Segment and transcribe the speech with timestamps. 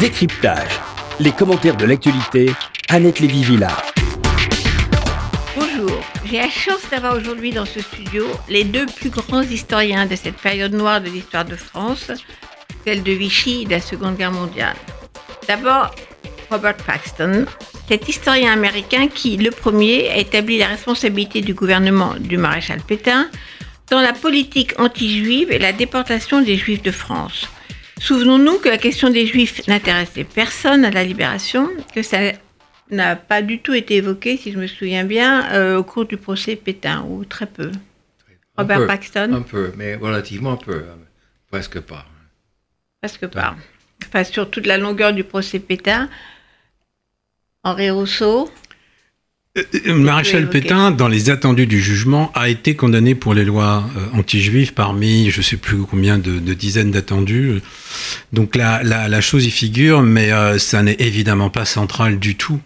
[0.00, 0.80] Décryptage.
[1.20, 2.50] Les commentaires de l'actualité,
[2.88, 3.80] Annette Lévy-Villard.
[5.56, 10.16] Bonjour, j'ai la chance d'avoir aujourd'hui dans ce studio les deux plus grands historiens de
[10.16, 12.10] cette période noire de l'histoire de France,
[12.84, 14.76] celle de Vichy et de la Seconde Guerre mondiale.
[15.46, 15.94] D'abord,
[16.50, 17.46] Robert Paxton,
[17.86, 23.28] cet historien américain qui, le premier, a établi la responsabilité du gouvernement du maréchal Pétain
[23.90, 27.46] dans la politique anti-juive et la déportation des juifs de France.
[27.98, 32.32] Souvenons-nous que la question des juifs n'intéressait personne à la libération, que ça
[32.90, 36.16] n'a pas du tout été évoqué, si je me souviens bien, euh, au cours du
[36.16, 37.70] procès Pétain, ou très peu.
[38.56, 40.94] Robert Paxton Un peu, mais relativement peu, euh,
[41.50, 42.06] presque pas.
[43.00, 43.56] Presque pas.
[44.06, 46.08] Enfin, sur toute la longueur du procès Pétain,
[47.64, 48.50] Henri Rousseau,
[49.56, 53.84] euh, euh, Maréchal Pétain, dans les attendus du jugement, a été condamné pour les lois
[53.96, 57.60] euh, anti-juives parmi je ne sais plus combien de, dizaines d'attendus.
[58.32, 62.60] Donc la, la, chose y figure, mais ça n'est évidemment pas central du tout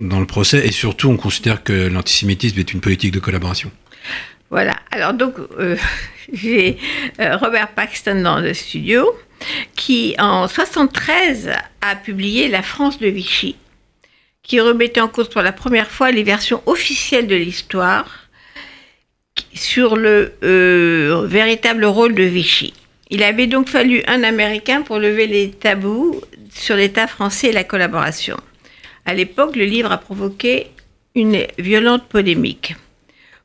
[0.00, 0.66] dans le procès.
[0.66, 3.70] Et surtout, on considère que l'antisémitisme est une politique de collaboration.
[4.50, 4.74] Voilà.
[4.90, 5.34] Alors donc,
[6.32, 6.76] j'ai
[7.18, 9.08] Robert Paxton dans le studio,
[9.76, 13.54] qui en 73 a publié La France de Vichy
[14.42, 18.28] qui remettait en cause pour la première fois les versions officielles de l'histoire
[19.54, 22.74] sur le euh, véritable rôle de Vichy.
[23.10, 26.20] Il avait donc fallu un Américain pour lever les tabous
[26.50, 28.36] sur l'État français et la collaboration.
[29.04, 30.68] À l'époque, le livre a provoqué
[31.14, 32.74] une violente polémique.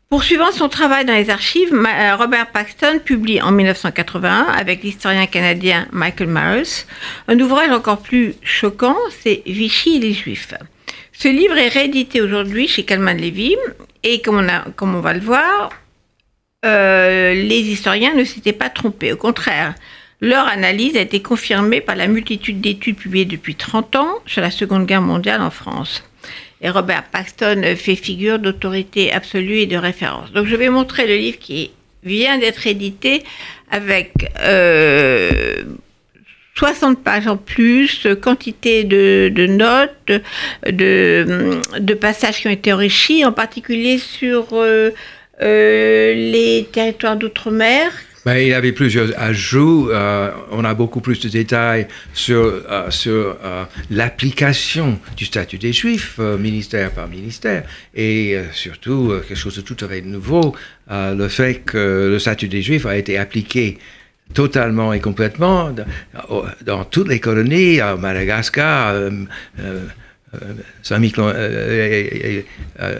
[0.09, 5.86] Poursuivant son travail dans les archives, euh, Robert Paxton publie en 1981, avec l'historien canadien
[5.92, 6.86] Michael Myers,
[7.28, 10.53] un ouvrage encore plus choquant, c'est Vichy et les Juifs.
[11.20, 13.56] Ce livre est réédité aujourd'hui chez Calman Levy
[14.04, 15.72] et comme on, a, comme on va le voir,
[16.64, 19.14] euh, les historiens ne s'étaient pas trompés.
[19.14, 19.74] Au contraire,
[20.22, 24.52] leur analyse a été confirmée par la multitude d'études publiées depuis 30 ans sur la
[24.52, 26.04] Seconde Guerre mondiale en France.
[26.62, 30.31] Et Robert Paxton fait figure d'autorité absolue et de référence.
[30.34, 31.72] Donc je vais montrer le livre qui
[32.03, 33.24] vient d'être édité
[33.72, 35.64] avec euh,
[36.57, 40.23] 60 pages en plus, quantité de, notes,
[40.66, 44.90] de, passages qui ont été enrichis, en particulier sur euh,
[45.41, 47.91] euh, les territoires d'outre-mer.
[48.25, 49.90] Ben, il y avait plusieurs ajouts.
[49.91, 52.63] Euh, on a beaucoup plus de détails sur
[53.91, 57.63] l'application du statut des Juifs, ministère par ministère,
[57.96, 60.56] et surtout quelque chose de tout à fait nouveau,
[60.90, 63.78] le fait que le statut des Juifs a été appliqué
[64.34, 65.74] totalement et complètement
[66.66, 69.10] dans, toutes les colonies, à Madagascar, euh,
[69.60, 69.82] euh,
[72.80, 72.98] euh,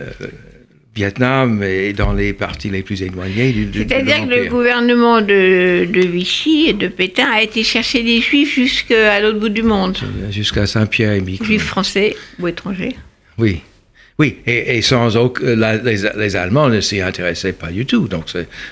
[0.96, 6.02] Vietnam et dans les parties les plus éloignées du, C'est-à-dire que le gouvernement de, de,
[6.02, 9.98] Vichy et de Pétain a été chercher les Juifs jusqu'à l'autre bout du monde.
[10.32, 11.46] Jusqu'à Saint-Pierre et Miquelon.
[11.46, 12.96] Juifs français ou étrangers.
[13.38, 13.62] Oui.
[14.20, 15.82] Oui, et, sans aucun, euh,
[16.16, 18.08] les, Allemands ne s'y intéressaient pas du tout.
[18.08, 18.26] Donc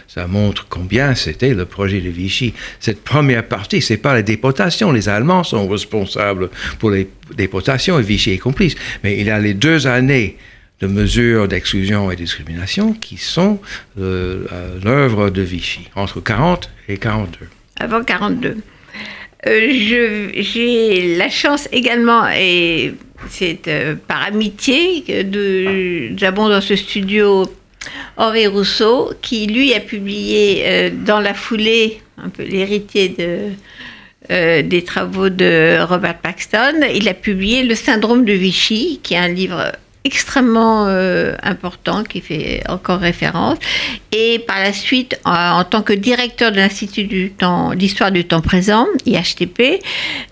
[0.08, 2.54] ça montre combien c'était le projet de Vichy.
[2.80, 4.92] Cette première partie, c'est pas la déportation.
[4.92, 7.08] Les Allemands sont responsables pour les
[7.38, 8.76] déportations et Vichy est complice.
[9.04, 10.38] Mais il y a les deux années
[10.82, 13.60] de mesures d'exclusion et discrimination qui sont
[14.00, 14.46] euh,
[14.84, 17.48] l'œuvre de Vichy, entre 40 et 42.
[17.80, 18.58] Avant 42.
[19.48, 22.94] Euh, j'ai la chance également, et
[23.30, 27.46] c'est euh, par amitié, que nous dans ce studio
[28.18, 33.52] Henri Rousseau, qui lui a publié euh, dans la foulée, un peu l'héritier de,
[34.68, 39.28] des travaux de Robert Paxton, il a publié Le syndrome de Vichy, qui est un
[39.28, 39.74] livre
[40.06, 43.58] extrêmement euh, important qui fait encore référence.
[44.14, 48.42] Et par la suite, en, tant que directeur de l'Institut du temps, d'histoire du temps
[48.42, 49.82] présent, IHTP,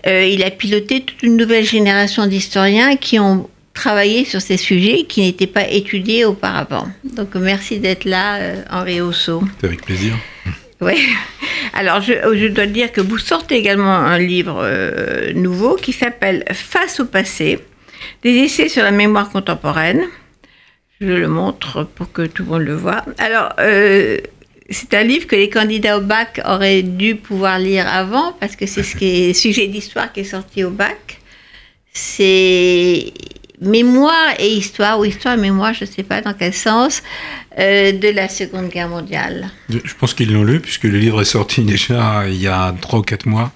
[0.06, 5.02] euh, il a piloté toute une nouvelle génération d'historiens qui ont travaillé sur ces sujets
[5.02, 6.86] qui n'étaient pas étudiés auparavant.
[7.02, 9.42] Donc merci d'être là, euh, Henri Osso.
[9.62, 10.14] Avec plaisir.
[10.80, 10.96] Oui.
[11.72, 14.68] Alors, je, je, dois dire que vous sortez également un livre
[15.32, 17.60] nouveau qui s'appelle Face au passé,
[18.22, 20.02] des essais sur la mémoire contemporaine.
[21.00, 23.04] Je le montre pour que tout le monde le voit.
[23.18, 24.18] Alors, euh,
[24.70, 28.66] c'est un livre que les candidats au bac auraient dû pouvoir lire avant, parce que
[28.66, 31.20] c'est ce sujet d'histoire qui est sorti au bac.
[31.92, 33.12] C'est
[33.60, 37.02] mémoire et histoire, ou histoire et mémoire, je ne sais pas dans quel sens,
[37.58, 39.50] euh, de la Seconde Guerre mondiale.
[39.68, 43.00] Je pense qu'ils l'ont lu, puisque le livre est sorti déjà il y a 3
[43.00, 43.52] ou 4 mois.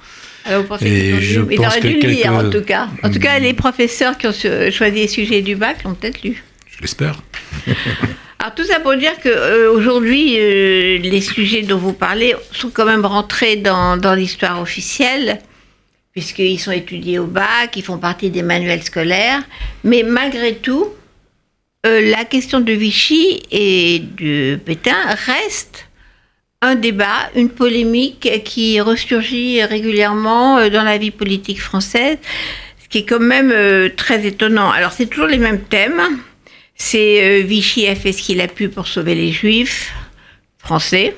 [0.49, 2.89] Alors vous pensez et je ils auraient dû le lire en tout cas.
[3.03, 6.43] En tout cas, les professeurs qui ont choisi les sujets du bac l'ont peut-être lu.
[6.67, 7.23] Je l'espère.
[8.41, 12.85] Alors tout ça pour dire qu'aujourd'hui, euh, euh, les sujets dont vous parlez sont quand
[12.85, 15.41] même rentrés dans, dans l'histoire officielle,
[16.13, 19.43] puisqu'ils sont étudiés au bac, ils font partie des manuels scolaires.
[19.83, 20.87] Mais malgré tout,
[21.85, 24.97] euh, la question de Vichy et de Pétain
[25.27, 25.88] reste
[26.61, 32.19] un débat, une polémique qui ressurgit régulièrement euh, dans la vie politique française,
[32.83, 34.71] ce qui est quand même euh, très étonnant.
[34.71, 36.01] Alors c'est toujours les mêmes thèmes.
[36.75, 39.93] C'est Vichy a fait ce qu'il a pu pour sauver les juifs
[40.59, 41.17] français.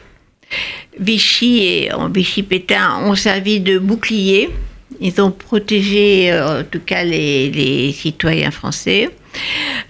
[0.98, 4.48] Vichy et Vichy Pétain ont servi de bouclier.
[5.00, 9.08] Ils ont protégé en tout cas les citoyens français.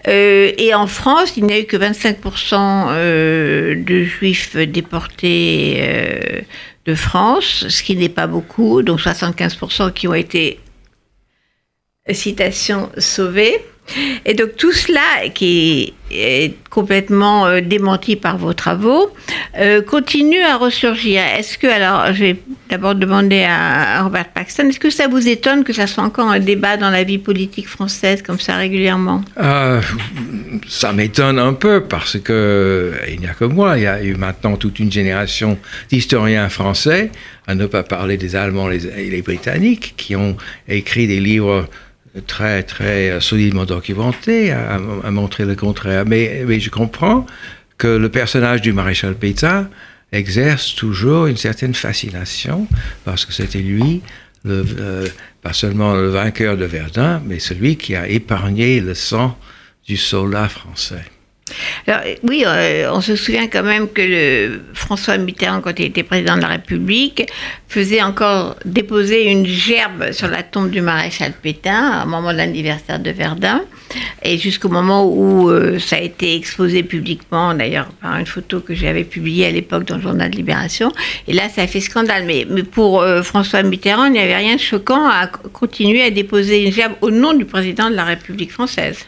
[0.09, 6.41] Euh, et en France, il n'y a eu que 25% euh, de juifs déportés euh,
[6.87, 10.59] de France, ce qui n'est pas beaucoup, donc 75% qui ont été,
[12.11, 13.65] citation, sauvés.
[14.25, 19.13] Et donc tout cela, qui est complètement euh, démenti par vos travaux,
[19.59, 21.23] euh, continue à ressurgir.
[21.39, 22.37] Est-ce que, alors je vais
[22.69, 26.41] d'abord demander à Robert Paxton, est-ce que ça vous étonne que ça soit encore un
[26.41, 29.23] débat dans la vie politique française comme ça régulièrement?
[29.41, 29.81] Euh,
[30.69, 34.15] Ça m'étonne un peu parce que il n'y a que moi, il y a eu
[34.15, 35.59] maintenant toute une génération
[35.91, 37.11] d'historiens français,
[37.47, 40.37] à ne pas parler des Allemands et les Britanniques, qui ont
[40.69, 41.69] écrit des livres
[42.27, 44.79] très, très euh, solidement documenté, à,
[45.11, 46.05] montrer le contraire.
[46.07, 47.27] Mais, mais, je comprends
[47.79, 49.69] que le personnage du maréchal Pétain
[50.12, 52.67] exerce toujours une certaine fascination,
[53.05, 54.03] parce que c'était lui,
[54.45, 55.07] le, euh,
[55.43, 59.39] pas seulement le vainqueur de Verdun, mais celui qui a épargné le sang
[59.87, 61.05] du soldat français.
[61.87, 66.37] Alors, oui, euh, on se souvient quand même que François Mitterrand, quand il était président
[66.37, 67.26] de la République,
[67.69, 72.99] faisait encore déposer une gerbe sur la tombe du maréchal Pétain au moment de l'anniversaire
[72.99, 73.62] de Verdun.
[74.23, 78.75] Et jusqu'au moment où euh, ça a été exposé publiquement, d'ailleurs par une photo que
[78.75, 80.93] j'avais publiée à l'époque dans le journal de Libération.
[81.26, 82.25] Et là, ça a fait scandale.
[82.26, 86.64] Mais, pour euh, François Mitterrand, il n'y avait rien de choquant à continuer à déposer
[86.64, 89.06] une gerbe au nom du président de la République française.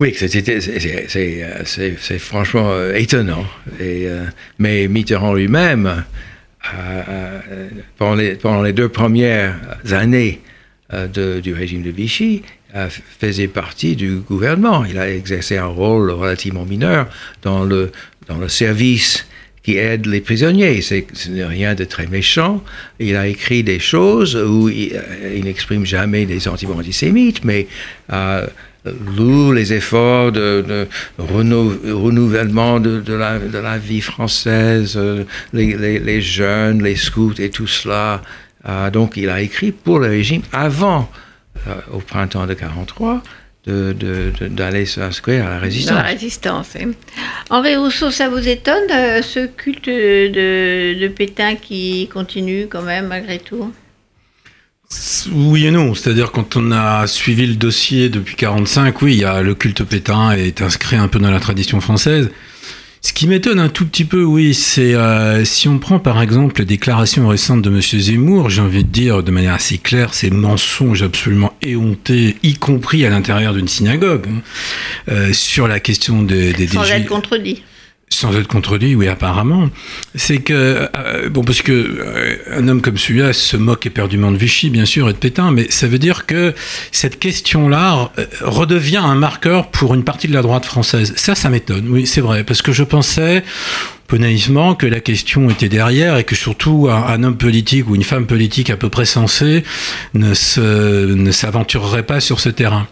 [0.00, 3.46] Oui, c'est franchement euh, étonnant.
[3.80, 4.26] Euh,
[4.58, 6.04] mais Mitterrand lui-même,
[7.96, 9.54] pendant, les, pendant, les, deux premières
[9.92, 10.40] années
[10.92, 12.42] euh, du régime de Vichy,
[13.20, 14.84] faisait partie du gouvernement.
[14.84, 17.06] Il a exercé un rôle relativement mineur
[17.42, 17.92] dans le,
[18.26, 19.28] dans le service
[19.62, 20.82] qui aide les prisonniers.
[20.82, 22.64] C'est, ce n'est rien de très méchant.
[22.98, 25.00] Il a écrit des choses où il,
[25.44, 27.68] n'exprime jamais des sentiments antisémites, mais
[28.84, 30.86] loue les efforts de,
[31.18, 38.22] renouvellement de, la, vie française, euh, les, jeunes, les scouts et tout cela.
[38.68, 41.10] Euh, donc il a écrit pour le régime avant,
[41.66, 43.22] euh, au printemps de 43,
[43.66, 45.96] d'aller s'inscrire à la résistance.
[45.96, 46.76] la résistance.
[47.48, 48.88] Henri Rousseau, ça vous étonne
[49.22, 53.72] ce culte de Pétain qui continue quand même malgré tout?
[55.32, 59.24] Oui et non, c'est-à-dire quand on a suivi le dossier depuis 45, oui, il y
[59.24, 62.30] a le culte pétain est inscrit un peu dans la tradition française.
[63.04, 66.60] Ce qui m'étonne un tout petit peu, oui, c'est euh, si on prend par exemple
[66.60, 67.82] les déclarations récentes de M.
[67.82, 73.04] Zemmour, j'ai envie de dire de manière assez claire, ces mensonges absolument éhontés, y compris
[73.04, 74.40] à l'intérieur d'une synagogue, hein,
[75.10, 77.62] euh, sur la question des, des, Sans être contredit
[78.14, 79.70] sans être contredit, oui, apparemment,
[80.14, 84.36] c'est que, euh, bon, parce que euh, un homme comme celui-là se moque éperdument de
[84.36, 86.54] Vichy, bien sûr, et de Pétain, mais ça veut dire que
[86.92, 91.12] cette question-là euh, redevient un marqueur pour une partie de la droite française.
[91.16, 93.44] Ça, ça m'étonne, oui, c'est vrai, parce que je pensais,
[94.06, 98.04] peu naïvement que la question était derrière et que surtout un, homme politique ou une
[98.04, 99.64] femme politique à peu près sensée
[100.12, 100.34] ne,
[101.14, 102.86] ne s'aventurerait pas sur ce terrain.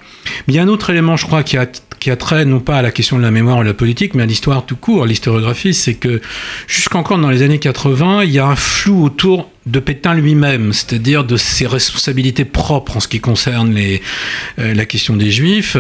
[0.47, 1.67] Mais il y a un autre élément, je crois, qui a,
[2.03, 4.15] qui a trait non pas à la question de la mémoire ou de la politique,
[4.15, 6.21] mais à l'histoire tout court, l'historiographie, c'est que
[6.67, 11.23] jusqu'encore dans les années 80, il y a un flou autour de Pétain lui-même, c'est-à-dire
[11.23, 15.77] de ses responsabilités propres en ce qui concerne euh, la question des Juifs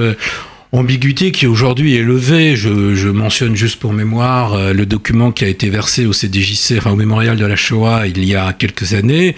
[0.72, 2.56] ambiguïté qui aujourd'hui est levée.
[2.56, 6.90] Je, mentionne juste pour mémoire euh, le document qui a été versé au CDJC, enfin
[6.90, 9.36] au mémorial de la Shoah, il y a quelques années,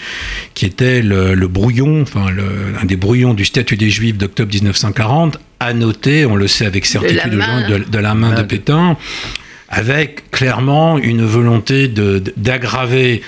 [0.54, 2.44] qui était le, brouillon, enfin le,
[2.80, 7.32] un des brouillons du statut des Juifs d'octobre 1940, annoté, on le sait avec certitude
[7.32, 8.96] de la main de, la main de Pétain,
[9.68, 13.22] avec clairement une volonté d'aggraver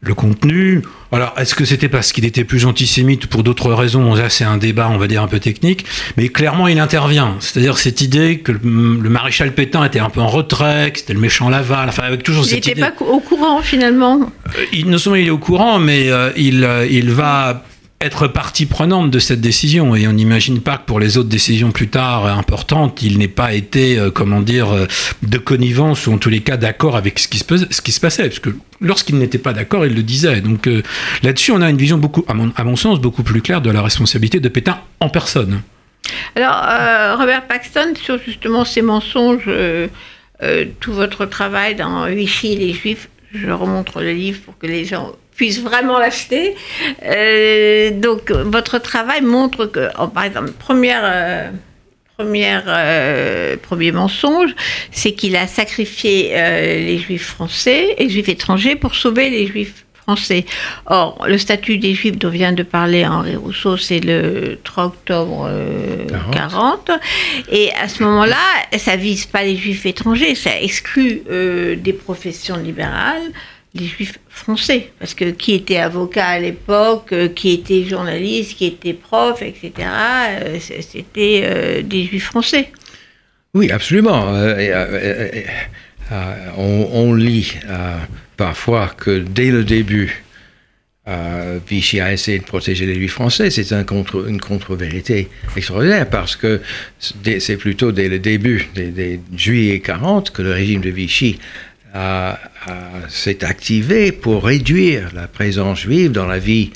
[0.00, 0.82] le contenu.
[1.10, 4.14] Alors, est-ce que c'était parce qu'il était plus antisémite ou pour d'autres raisons?
[4.14, 5.86] Là, c'est un débat, on va dire, un peu technique.
[6.16, 7.36] Mais clairement, il intervient.
[7.40, 11.20] C'est-à-dire cette idée que le, maréchal Pétain était un peu en retrait, que c'était le
[11.20, 12.74] méchant Laval, enfin, avec toujours cette idée.
[12.76, 16.10] Il n'était pas au courant, finalement euh, il, Non seulement il est au courant, mais
[16.10, 17.64] euh, il, euh, il va
[18.00, 21.72] être partie prenante de cette décision et on n'imagine pas que pour les autres décisions
[21.72, 24.86] plus tard importantes, il n'ait pas été, euh, comment dire, euh,
[25.22, 28.50] de connivence ou en tous les cas d'accord avec ce qui se, passait, parce que
[28.80, 30.40] lorsqu'il n'était pas d'accord, il le disait.
[30.40, 30.82] Donc euh,
[31.24, 33.70] là-dessus, on a une vision beaucoup, à mon, à mon, sens, beaucoup plus claire de
[33.70, 35.62] la responsabilité de Pétain en personne.
[36.36, 39.50] Alors, Robert Paxton, sur justement ces mensonges,
[40.80, 44.84] tout votre travail dans Vichy et les Juifs, je remontre le livre pour que les
[44.84, 46.54] gens puisse vraiment l'acheter.
[47.04, 51.50] Euh, donc, votre travail montre que, oh, par exemple, première, euh,
[52.18, 54.50] première, euh, premier mensonge,
[54.90, 59.86] c'est qu'il a sacrifié les juifs français et les juifs étrangers pour sauver les juifs
[59.94, 60.44] français.
[60.86, 65.48] Or, le statut des juifs dont vient de parler Henri Rousseau, c'est le 3 octobre
[66.32, 66.90] 40.
[67.52, 68.36] Et à ce moment-là,
[68.76, 73.30] ça vise pas les juifs étrangers, ça exclut des professions libérales
[73.74, 78.66] les juifs français, parce que qui était avocat à l'époque, euh, qui était journaliste, qui
[78.66, 79.72] était prof, etc.,
[80.40, 82.70] euh, c'était euh, des juifs français.
[83.54, 84.32] Oui, absolument.
[86.56, 87.54] on, lit
[88.36, 90.22] parfois que dès le début,
[91.66, 93.50] Vichy a essayé de protéger les juifs français.
[93.50, 93.84] C'est une
[94.38, 96.60] contre-vérité extraordinaire parce que
[96.98, 101.38] c'est plutôt dès le début des, des juillet 40 que le régime de Vichy
[103.08, 106.70] s'est activé pour réduire la présence juive dans la vie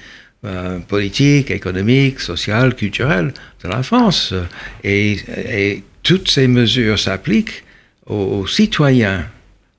[0.45, 4.35] euh, politique, économique, sociale, culturelle de la France.
[4.83, 7.63] Et, toutes ces mesures s'appliquent
[8.07, 9.25] aux, citoyens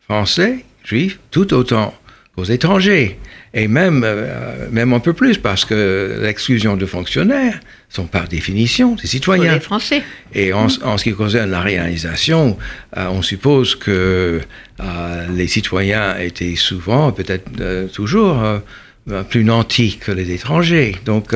[0.06, 1.94] français, juifs, tout autant
[2.36, 3.20] qu'aux étrangers.
[3.54, 7.60] Et même, euh, même un peu plus, parce que l'exclusion de fonctionnaires
[7.94, 9.60] sont par définition des citoyens.
[9.60, 10.02] Français.
[10.34, 12.58] Et en, en, ce qui concerne la réalisation,
[12.98, 14.42] euh, on suppose que
[14.80, 18.44] euh, les citoyens étaient souvent, peut-être euh, toujours,
[19.30, 20.96] plus nantis que les étrangers.
[21.04, 21.36] Donc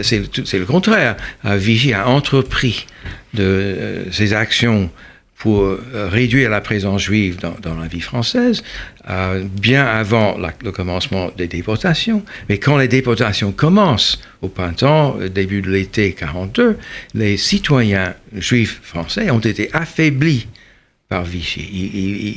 [0.00, 1.16] c'est le contraire.
[1.44, 2.86] Vichy a entrepris
[3.34, 4.90] de ces actions
[5.40, 8.62] pour euh, réduire la présence juive dans, la vie française,
[9.08, 12.22] euh, bien avant le commencement des déportations.
[12.48, 16.78] Mais quand les déportations commencent au printemps, début de l'été 42,
[17.14, 20.46] les citoyens juifs français ont été affaiblis
[21.10, 21.68] par Vichy.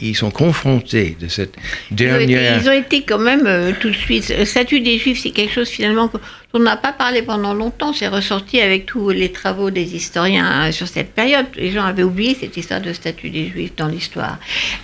[0.02, 1.54] Ils, sont confrontés de cette
[1.92, 2.60] dernière...
[2.60, 4.34] Ils ont été, quand même euh, tout de suite...
[4.36, 6.20] Le statut des Juifs, c'est quelque chose finalement dont
[6.56, 7.94] on n'a pas parlé pendant longtemps.
[7.94, 11.46] C'est ressorti avec tous les travaux des historiens euh, sur cette période.
[11.56, 14.40] Les gens avaient oublié cette histoire de statut des Juifs dans l'histoire,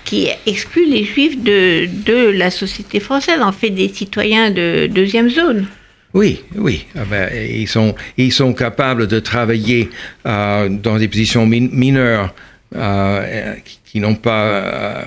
[0.06, 5.32] qui exclut les Juifs de, de la société française, en fait des citoyens de deuxième
[5.32, 5.66] zone.
[6.14, 6.86] Oui, oui.
[6.96, 9.90] Ah ben, ils, sont, ils sont capables de travailler
[10.28, 12.36] euh, dans des positions mineures
[12.76, 15.04] euh, qui n'ont pas, euh,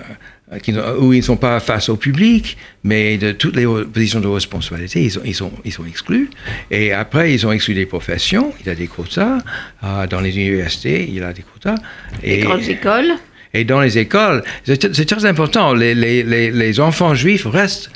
[0.63, 4.27] qui, où ils ne sont pas face au public, mais de toutes les positions de
[4.27, 6.29] responsabilité, ils sont, ils sont, ils sont exclus.
[6.71, 8.53] Et après, ils ont exclu des professions.
[8.61, 9.39] Il y a des quotas.
[9.85, 11.77] Euh, dans les universités, il y a des quotas.
[12.23, 13.13] Et, les grandes écoles.
[13.55, 15.75] Et dans les écoles, c'est très important.
[15.75, 17.91] Les, les, les, les enfants juifs restent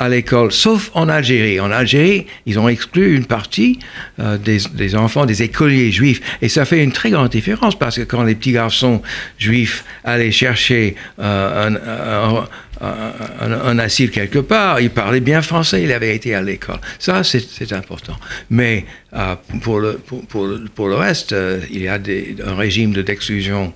[0.00, 1.58] à l'école, sauf en Algérie.
[1.58, 3.80] En Algérie, ils ont exclu une partie
[4.20, 6.20] euh, des, des, enfants des écoliers juifs.
[6.40, 9.02] Et ça fait une très grande différence parce que quand les petits garçons
[9.38, 12.46] juifs allaient chercher euh, un,
[12.80, 16.78] un, un, asile quelque part, ils parlaient bien français, ils avaient été à l'école.
[17.00, 18.16] Ça, c'est important.
[18.50, 22.54] Mais euh, pour, le, pour, pour, pour, le reste, euh, il y a des, un
[22.54, 23.74] régime d'exclusion.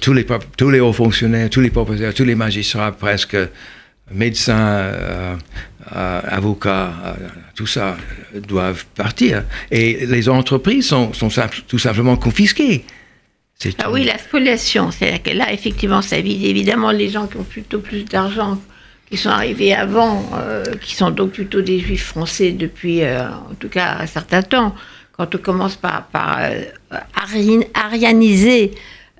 [0.00, 3.36] tous, les, tous les hauts fonctionnaires, tous les professeurs, tous les magistrats presque
[4.14, 5.36] médecins, euh,
[5.94, 7.14] euh, avocats, euh,
[7.54, 7.96] tout ça
[8.34, 9.44] doivent partir.
[9.70, 11.28] Et les entreprises sont, sont
[11.68, 12.84] tout simplement confisquées.
[13.78, 14.90] Ah oui, la spoliation.
[14.90, 18.58] C'est-à-dire que là, effectivement, ça vise évidemment les gens qui ont plutôt plus d'argent,
[19.08, 20.28] qui sont arrivés avant,
[20.80, 24.74] qui sont donc plutôt des juifs français depuis, en tout cas, un certain temps.
[25.12, 26.40] Quand on commence par, par
[27.74, 28.72] arianiser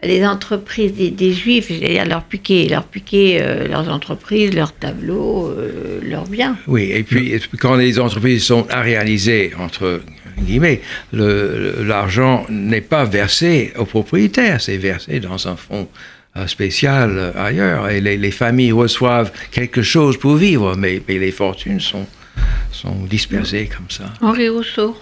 [0.03, 6.01] les entreprises des, juifs, c'est-à-dire leur piquer, leur piquer euh, leurs entreprises, leurs tableaux, euh,
[6.03, 6.57] leurs biens.
[6.67, 10.03] Oui, et puis quand les entreprises sont à réaliser, entre
[10.41, 10.81] guillemets,
[11.13, 15.89] l'argent n'est pas versé aux propriétaires, c'est versé dans un fonds
[16.37, 17.89] euh, spécial ailleurs.
[17.89, 22.07] Et les, familles reçoivent quelque chose pour vivre, mais, mais les fortunes sont,
[22.73, 24.13] sont dispersées comme ça.
[24.21, 24.97] Henri Rousseau.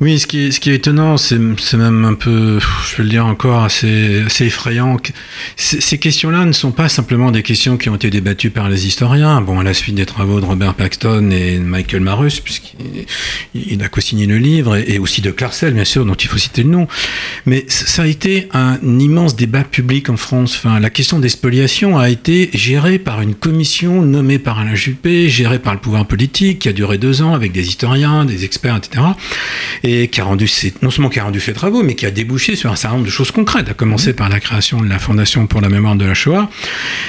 [0.00, 4.22] Oui, ce qui est, étonnant, c'est même un peu, je vais le dire encore, assez,
[4.26, 4.96] assez effrayant.
[5.56, 9.40] Ces questions-là ne sont pas simplement des questions qui ont été débattues par les historiens.
[9.40, 14.26] Bon, à la suite des travaux de Robert Paxton et Michael Marus, puisqu'il a co-signé
[14.26, 16.88] le livre, et, aussi de Clarcel, bien sûr, dont il faut citer le nom.
[17.46, 20.56] Mais ça a été un immense débat public en France.
[20.56, 25.28] Enfin, la question des spoliations a été gérée par une commission nommée par Alain Juppé,
[25.28, 28.76] gérée par le pouvoir politique, qui a duré deux ans avec des historiens, des experts,
[28.76, 29.02] etc.
[29.82, 30.48] Et qui a rendu,
[30.82, 33.06] non seulement qui a rendu ses travaux, mais qui a débouché sur un certain nombre
[33.06, 34.16] de choses concrètes, à commencer mmh.
[34.16, 36.50] par la création de la Fondation pour la mémoire de la Shoah.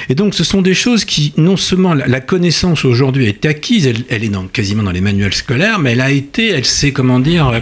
[0.10, 4.24] Et donc, ce sont des choses qui, non seulement la, connaissance aujourd'hui est acquise, elle,
[4.24, 7.62] est dans, quasiment dans les manuels scolaires, mais elle a été, elle s'est, comment dire,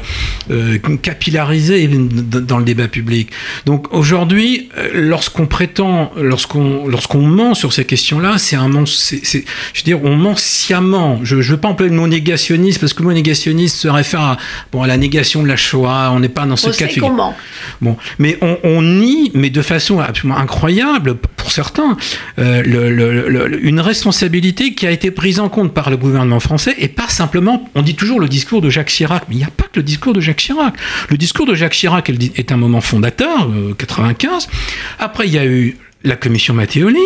[0.52, 3.30] euh, capillarisée dans le débat public.
[3.66, 9.38] Donc, aujourd'hui, euh, lorsqu'on prétend, lorsqu'on lorsqu'on ment sur ces questions-là, c'est un mensonge, je
[9.38, 11.20] veux dire, on ment sciemment.
[11.24, 14.22] Je ne veux pas employer le mot négationniste, parce que le mot négationniste se réfère
[14.22, 14.38] à,
[14.72, 17.34] bon, la négation de la Shoah, on n'est pas dans ce cas de figure.
[17.82, 21.98] Bon, mais on, nie, mais de façon absolument incroyable pour certains,
[22.40, 26.88] euh, le, une responsabilité qui a été prise en compte par le gouvernement français et
[26.88, 29.66] pas simplement, on dit toujours le discours de Jacques Chirac, mais il n'y a pas
[29.66, 30.74] que le discours de Jacques Chirac.
[31.10, 34.48] Le discours de Jacques Chirac est un moment fondateur, 95.
[34.48, 34.56] Euh,
[35.00, 37.00] Après, il y a eu la commission Matteoli,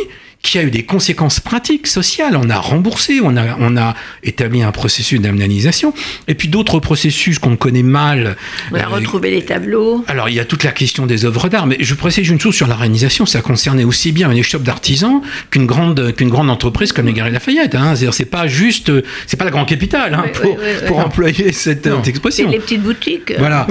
[0.51, 2.37] qui a eu des conséquences pratiques, sociales.
[2.37, 5.93] On a remboursé, on a, on a établi un processus d'indemnisation,
[6.27, 8.35] et puis d'autres processus qu'on connaît mal.
[8.71, 10.03] On a euh, retrouvé les tableaux.
[10.07, 12.55] Alors, il y a toute la question des œuvres d'art, mais je précise une chose
[12.55, 15.21] sur la réalisation, ça concernait aussi bien une échoppe d'artisans
[15.51, 17.75] qu'une grande, qu'une grande entreprise comme les Galeries Lafayette.
[17.75, 17.95] Hein.
[18.11, 18.91] C'est pas juste,
[19.27, 22.47] c'est pas la grande capitale, hein, pour, pour employer cette, expression.
[22.47, 23.33] C'est les petites boutiques.
[23.37, 23.67] Voilà.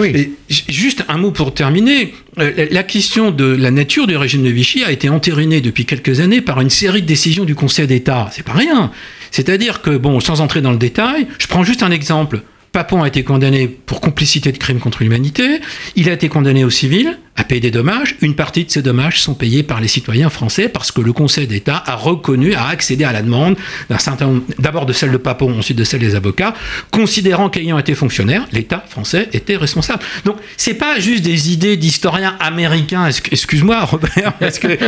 [0.48, 2.14] juste un mot pour terminer.
[2.38, 6.20] Euh, la question de la nature du régime de Vichy a été entérinée depuis quelques
[6.20, 8.28] années par une série de décisions du Conseil d'État.
[8.32, 8.90] C'est pas rien.
[9.30, 12.42] C'est-à-dire que, bon, sans entrer dans le détail, je prends juste un exemple.
[12.74, 15.60] Papon a été condamné pour complicité de crimes contre l'humanité.
[15.94, 18.16] Il a été condamné au civil à payer des dommages.
[18.20, 21.46] Une partie de ces dommages sont payés par les citoyens français parce que le Conseil
[21.46, 23.56] d'État a reconnu, a accédé à la demande
[23.88, 26.54] d'un certain nombre, d'abord de celle de Papon, ensuite de celle des avocats,
[26.90, 30.02] considérant qu'ayant été fonctionnaire, l'État français était responsable.
[30.24, 33.08] Donc, c'est pas juste des idées d'historiens américains.
[33.08, 34.78] Excuse-moi, Robert, parce que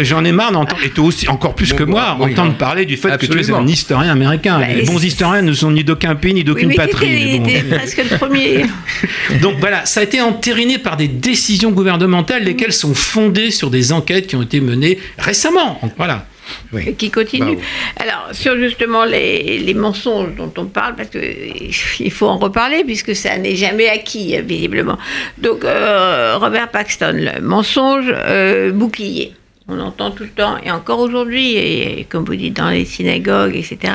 [0.00, 3.16] j'en ai marre d'entendre, et toi aussi, encore plus que moi, entendre parler du fait
[3.18, 4.58] que tu es un historien américain.
[4.58, 7.33] Bah, les bons historiens ne sont ni d'aucun pays ni d'aucune patrie.
[7.40, 8.66] Presque le premier.
[9.42, 13.92] Donc voilà, ça a été entériné par des décisions gouvernementales lesquelles sont fondées sur des
[13.92, 15.80] enquêtes qui ont été menées récemment.
[15.96, 16.26] Voilà.
[16.72, 16.94] Oui.
[16.96, 17.58] qui continue.
[17.96, 23.38] Alors, sur justement les, mensonges dont on parle, parce qu'il faut en reparler, puisque ça
[23.38, 24.98] n'est jamais acquis, visiblement.
[25.38, 29.32] Donc, euh, Robert Paxton, le mensonge euh, bouclier.
[29.66, 33.56] On entend tout le temps, et encore aujourd'hui, et, comme vous dites dans les synagogues,
[33.56, 33.94] etc.,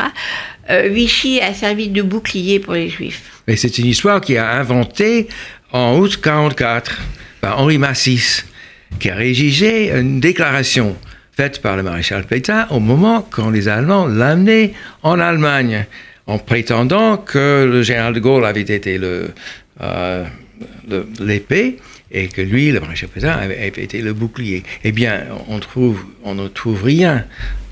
[0.70, 3.42] Vichy a servi de bouclier pour les Juifs.
[3.48, 5.28] Mais c'est une histoire qui a inventé
[5.72, 7.02] en août 1944
[7.42, 8.46] par Henri Massis,
[9.00, 10.96] qui a rédigé une déclaration
[11.32, 15.86] faite par le maréchal Pétain au moment quand les Allemands l'amenaient en Allemagne,
[16.28, 20.26] en prétendant que le général de Gaulle avait été euh,
[21.20, 21.78] l'épée
[22.12, 24.64] et que lui, le maréchal Pétain, avait, été le bouclier.
[24.84, 25.60] Eh bien, on,
[26.24, 27.26] on ne trouve rien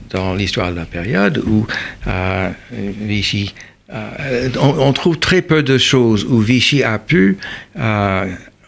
[0.10, 1.68] dans l'histoire de la période où
[2.08, 3.54] euh, Vichy
[3.94, 7.38] euh, on, trouve très peu de choses où Vichy a pu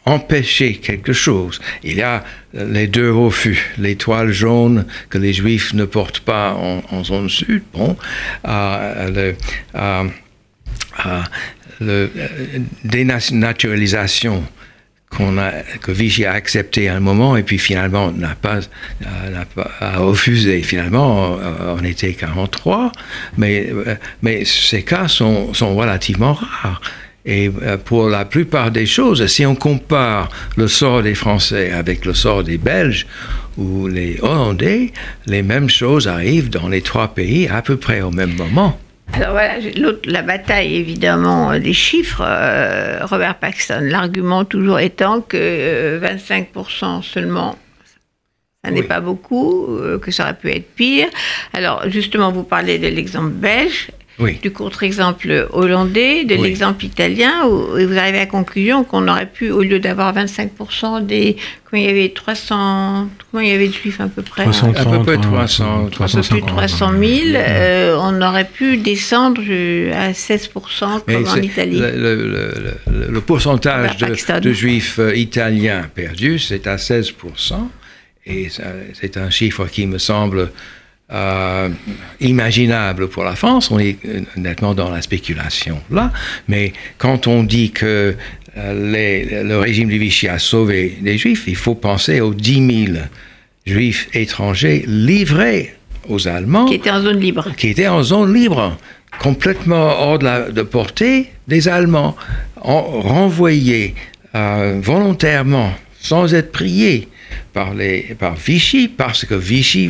[0.09, 1.59] empêcher quelque chose.
[1.83, 2.23] Il y a
[2.53, 7.95] les deux refus, l'étoile jaune que les juifs ne portent pas en, zone sud, bon,
[8.47, 9.33] euh,
[9.75, 10.03] euh,
[11.05, 11.21] euh,
[11.79, 12.09] le
[12.83, 14.43] dénaturalisation
[15.09, 18.59] qu'on a, que Vichy a accepté un moment et puis finalement n'a pas,
[19.01, 20.61] n'a pas a refusé.
[20.61, 22.91] Finalement, on était 43,
[23.37, 23.69] mais,
[24.21, 26.81] mais ces cas sont, sont relativement rares.
[27.25, 32.05] Et euh, pour la plupart des choses, si on compare le sort des Français avec
[32.05, 33.05] le sort des Belges
[33.57, 34.93] ou les Hollandais,
[35.25, 38.79] les mêmes choses arrivent dans les trois pays à peu près au même moment.
[39.13, 39.55] Alors voilà,
[40.05, 47.57] la bataille évidemment euh, des chiffres, euh, Robert Paxton, l'argument toujours étant que 25% seulement
[48.63, 49.69] ça n'est pas beaucoup,
[50.01, 51.07] que ça aurait pu être pire.
[51.53, 53.89] Alors justement, vous parlez de l'exemple belge
[54.41, 59.51] du contre-exemple hollandais, de l'exemple italien, où, vous arrivez à la conclusion qu'on aurait pu,
[59.51, 61.37] au lieu d'avoir 25% des...
[61.69, 63.07] Comment il y avait 300...
[63.31, 64.43] Comment il y avait de juifs à peu près?
[64.43, 67.01] 330, À peu près 300, 350, 300 000.
[67.35, 69.41] Euh, on aurait pu descendre
[69.93, 70.49] à 16%
[71.05, 71.79] comme en Italie.
[71.79, 77.13] Le, pourcentage de, de, juifs euh, italiens perdus, c'est à 16%.
[78.25, 78.47] Et
[78.93, 80.51] c'est un chiffre qui me semble
[81.11, 81.69] euh,
[82.19, 83.71] imaginable pour la France.
[83.71, 83.97] On est
[84.35, 86.11] nettement dans la spéculation là.
[86.47, 88.15] Mais quand on dit que
[88.57, 92.97] euh, le régime de Vichy a sauvé les Juifs, il faut penser aux 10 000
[93.65, 95.75] Juifs étrangers livrés
[96.07, 96.65] aux Allemands.
[96.65, 97.47] Qui étaient en zone libre.
[97.55, 98.77] Qui étaient en zone libre,
[99.19, 102.15] complètement hors de, la, de portée des Allemands,
[102.55, 103.95] renvoyés
[104.35, 107.07] euh, volontairement, sans être priés
[107.53, 109.89] par, les, par Vichy, parce que Vichy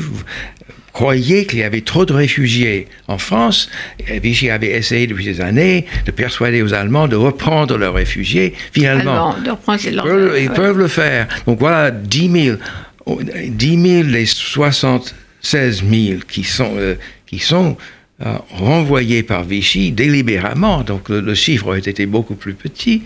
[0.93, 3.69] croyait qu'il y avait trop de réfugiés en France.
[4.07, 8.53] Vichy avait essayé depuis des années de persuader aux Allemands de reprendre leurs réfugiés.
[8.71, 9.35] Finalement,
[10.37, 11.27] ils, peuvent, le faire.
[11.45, 12.55] Donc voilà 10
[13.05, 17.77] 000, 10 000 les 76 000 qui sont, euh, qui sont
[18.25, 20.83] euh, renvoyés par Vichy délibérément.
[20.83, 23.03] Donc le, le, chiffre aurait été beaucoup plus petit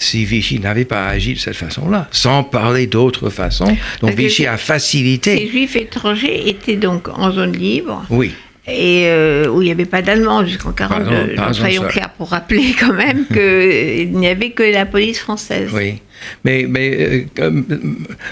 [0.00, 3.76] si Vichy n'avait pas agi de cette façon-là, sans parler d'autre façon.
[4.00, 5.36] Donc Vichy a facilité.
[5.36, 8.04] Ces juifs étrangers étaient donc en zone libre.
[8.08, 8.32] Oui.
[8.66, 11.34] Et euh, où il n'y avait pas d'Allemands jusqu'en 42.
[11.36, 15.70] Donc soyons clairs pour rappeler quand même qu'il n'y avait que la police française.
[15.74, 16.00] Oui.
[16.44, 17.50] Mais, mais euh,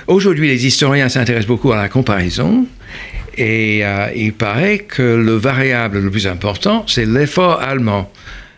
[0.07, 2.67] aujourd'hui, les historiens s'intéressent beaucoup à la comparaison.
[3.37, 8.11] Et euh, il paraît que le variable le plus important, c'est l'effort allemand.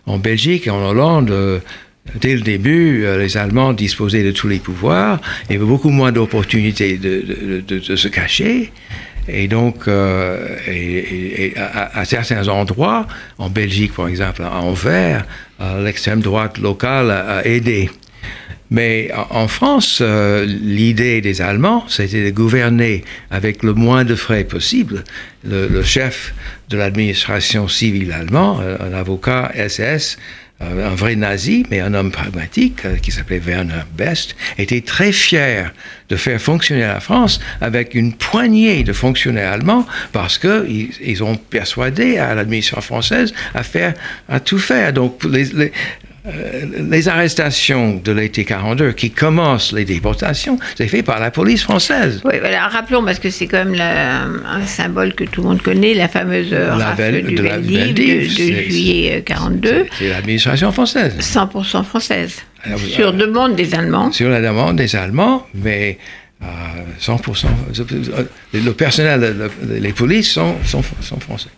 [0.07, 1.61] En Belgique et en Hollande,
[2.21, 5.91] Dès le début, euh, les Allemands disposaient de tous les pouvoirs, il y avait beaucoup
[5.91, 8.73] moins d'opportunités de, se cacher.
[9.29, 10.57] Et donc, euh,
[11.57, 13.07] à, certains endroits,
[13.39, 15.25] en Belgique par exemple, à Anvers,
[15.61, 17.91] euh, l'extrême droite locale a, aidé.
[18.73, 25.03] Mais en France, l'idée des Allemands, c'était de gouverner avec le moins de frais possible.
[25.45, 26.33] Le, le chef
[26.69, 30.19] de l'administration civile allemand, un avocat SS,
[30.61, 35.73] un vrai nazi, mais un homme pragmatique, euh, qui s'appelait Werner Best, était très fier
[36.11, 41.37] de faire fonctionner la France avec une poignée de fonctionnaires allemands parce qu'ils ils ont
[41.37, 43.95] persuadé à l'administration française à, faire,
[44.29, 44.93] à tout faire.
[44.93, 45.69] Donc, les, euh,
[46.25, 52.21] les arrestations de l'été 42 qui commencent les déportations, c'est fait par la police française.
[52.25, 55.95] Oui, voilà, rappelons, parce que c'est quand même un symbole que tout le monde connaît,
[55.95, 59.69] la fameuse la rafle du de, de, juillet 42.
[59.69, 61.15] Euh, c'est l'administration française.
[61.19, 62.37] 100% française.
[62.77, 64.13] sur euh, demande des Allemands.
[64.13, 65.99] Sur la demande des Allemands, mais
[67.01, 67.47] 100%.
[68.55, 71.51] Le personnel, les polices sont, sont, sont français.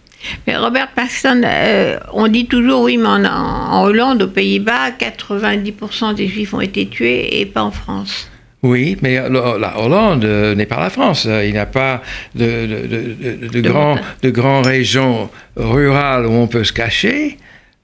[0.46, 6.28] Mais Robert Paxton, euh, on dit toujours, oui, mais en, Hollande, aux Pays-Bas, 90% des
[6.28, 8.28] Juifs ont été tués et pas en France.
[8.62, 11.24] Oui, mais la Hollande euh, n'est pas la France.
[11.24, 12.00] Il n'y a pas
[12.37, 17.38] de, de, de, de grandes régions rurales où on peut se cacher.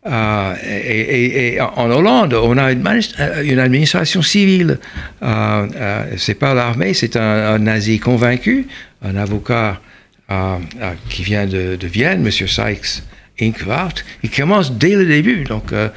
[0.06, 4.78] Euh, et, en Hollande, on a une, administration civile.
[5.22, 8.68] Euh, c'est pas l'armée, c'est un, un, nazi convaincu,
[9.02, 9.80] un avocat
[11.08, 12.30] qui vient de, Vienne, M.
[12.30, 13.02] Sykes
[13.40, 15.44] Inkwart, il commence dès le début.
[15.44, 15.88] Donc, euh,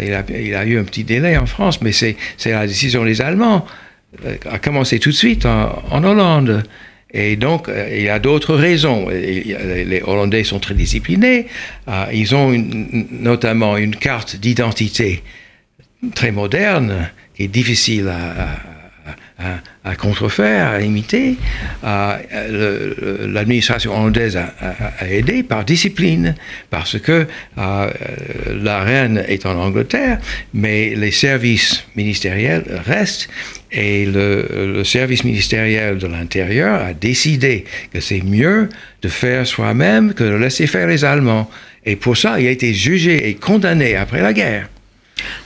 [0.00, 0.14] il,
[0.54, 3.66] a, eu un petit délai en France, mais c'est la décision des Allemands.
[4.24, 6.62] Euh, a commencé tout de suite en, Hollande.
[7.12, 9.08] Et donc, euh, il y a d'autres raisons.
[9.08, 11.46] Les Hollandais sont très disciplinés.
[12.12, 12.52] ils ont
[13.10, 15.22] notamment une carte d'identité
[16.14, 18.75] très moderne qui est difficile à
[19.38, 21.36] à, contrefaire, à imiter.
[21.82, 24.52] L'administration hollandaise a,
[25.08, 26.34] aidé par discipline,
[26.70, 30.18] parce que la reine est en Angleterre,
[30.54, 33.28] mais les services ministériels restent.
[33.72, 38.68] Et le, le service ministériel de l'Intérieur a décidé que c'est mieux
[39.02, 41.50] de faire soi-même que de laisser faire les Allemands.
[41.84, 44.68] Et pour ça, il a été jugé et condamné après la guerre.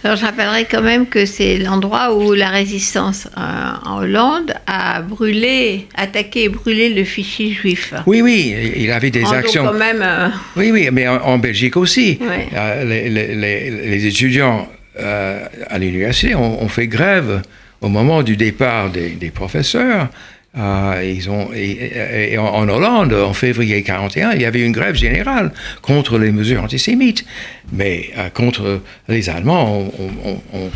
[0.02, 3.40] Alors je rappellerai quand même que c'est l'endroit où la résistance euh,
[3.84, 7.92] en Hollande a brûlé, attaqué et brûlé le fichier juif.
[8.06, 9.66] Oui, oui, il avait des actions.
[9.66, 12.18] Quand même, euh, Oui, oui, mais en, Belgique aussi.
[12.54, 17.42] Euh, les, étudiants à l'université ont, fait grève
[17.80, 20.08] au moment du départ des professeurs.
[20.58, 25.52] Euh, ils ont, et, en, Hollande, en février 41, il y avait une grève générale
[25.80, 27.24] contre les mesures antisémites.
[27.72, 30.70] Mais euh, contre les Allemands, on, on,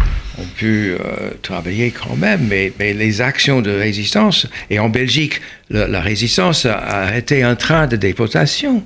[0.57, 2.47] pu euh, travailler quand même.
[2.49, 7.89] Mais, mais, les actions de résistance, et en Belgique, la, résistance a, été un train
[7.89, 8.85] de déportation.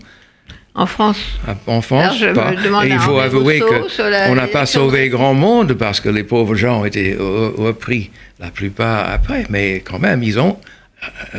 [0.74, 6.01] En France ah, En France, il faut avouer qu'on n'a pas sauvé grand monde parce
[6.01, 10.57] que les pauvres gens ont été repris la plupart après, mais quand même, ils ont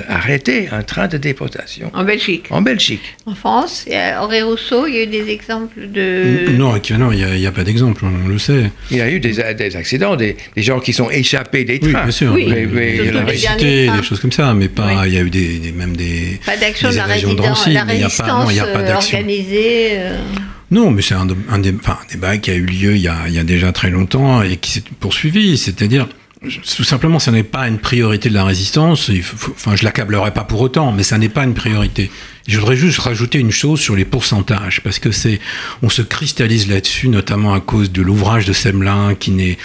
[0.07, 1.91] arrêté un train de déportation.
[1.93, 2.45] En Belgique.
[2.49, 3.01] En Belgique.
[3.25, 3.85] En France.
[4.19, 6.49] Henri Rousseau, il y a eu des exemples de.
[6.51, 8.71] Non, non, il n'y a, pas d'exemple, on le sait.
[8.91, 11.89] Il y a eu des, des accidents, des, des, gens qui sont échappés des trains.
[11.89, 12.31] Oui, bien sûr.
[12.33, 15.07] Oui, mais, mais, surtout la- les Cité, des choses comme ça, mais pas.
[15.07, 16.39] Il y a eu des, des- même des.
[16.45, 18.65] Pas d'action de la, de mais il y a pas- non, résistance il y a
[18.65, 19.17] pas euh, d'action.
[19.17, 19.87] organisée.
[19.91, 20.17] euh,
[20.71, 23.07] Non, mais c'est un, un, dé- enfin, un débat qui a eu lieu il y
[23.07, 25.57] a, il y a déjà très longtemps et qui s'est poursuivi.
[25.57, 26.07] C'est-à-dire,
[26.41, 29.11] tout simplement, ça n'est pas une priorité de la résistance.
[29.51, 32.09] Enfin, je l'accablerai pas pour autant, mais ça n'est pas une priorité.
[32.47, 35.41] Je voudrais juste rajouter une chose sur les pourcentages, parce que c'est,
[35.83, 39.57] on se cristallise là-dessus, notamment à cause de l'ouvrage de Semelin, qui n'est,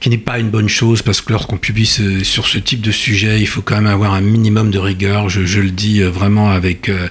[0.00, 1.86] qui n'est pas une bonne chose, parce que lorsqu'on publie
[2.24, 5.28] sur ce type de sujet, il faut quand même avoir un minimum de rigueur.
[5.28, 7.08] Je, je le dis euh, vraiment avec, euh,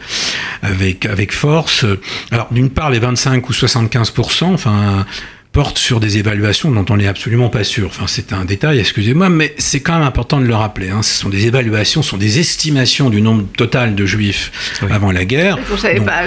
[0.63, 1.85] avec, avec force.
[2.31, 5.05] Alors, d'une part, les 25 ou 75 enfin,
[5.51, 7.87] portent sur des évaluations dont on n'est absolument pas sûr.
[7.87, 10.89] Enfin, c'est un détail, excusez-moi, mais c'est quand même important de le rappeler.
[10.89, 11.01] Hein.
[11.03, 15.25] Ce sont des évaluations, ce sont des estimations du nombre total de juifs avant la
[15.25, 15.57] guerre.
[15.73, 16.21] on savait Donc, pas,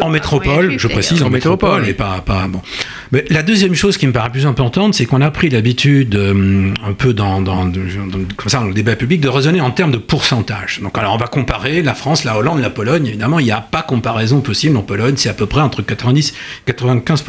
[0.00, 1.88] en métropole, je précise, en En métropole, métropole.
[1.88, 2.60] et pas, pas bon.
[3.12, 6.74] Mais la deuxième chose qui me paraît plus importante, c'est qu'on a pris l'habitude, euh,
[6.84, 7.80] un peu dans, dans, dans-
[8.36, 10.80] comme ça, dans le débat public, de raisonner en termes de pourcentage.
[10.82, 13.06] Donc, alors, on va comparer la France, la Hollande, la Pologne.
[13.06, 14.76] Évidemment, il n'y a pas comparaison possible.
[14.76, 17.24] En Pologne, c'est à peu près entre 90 et 95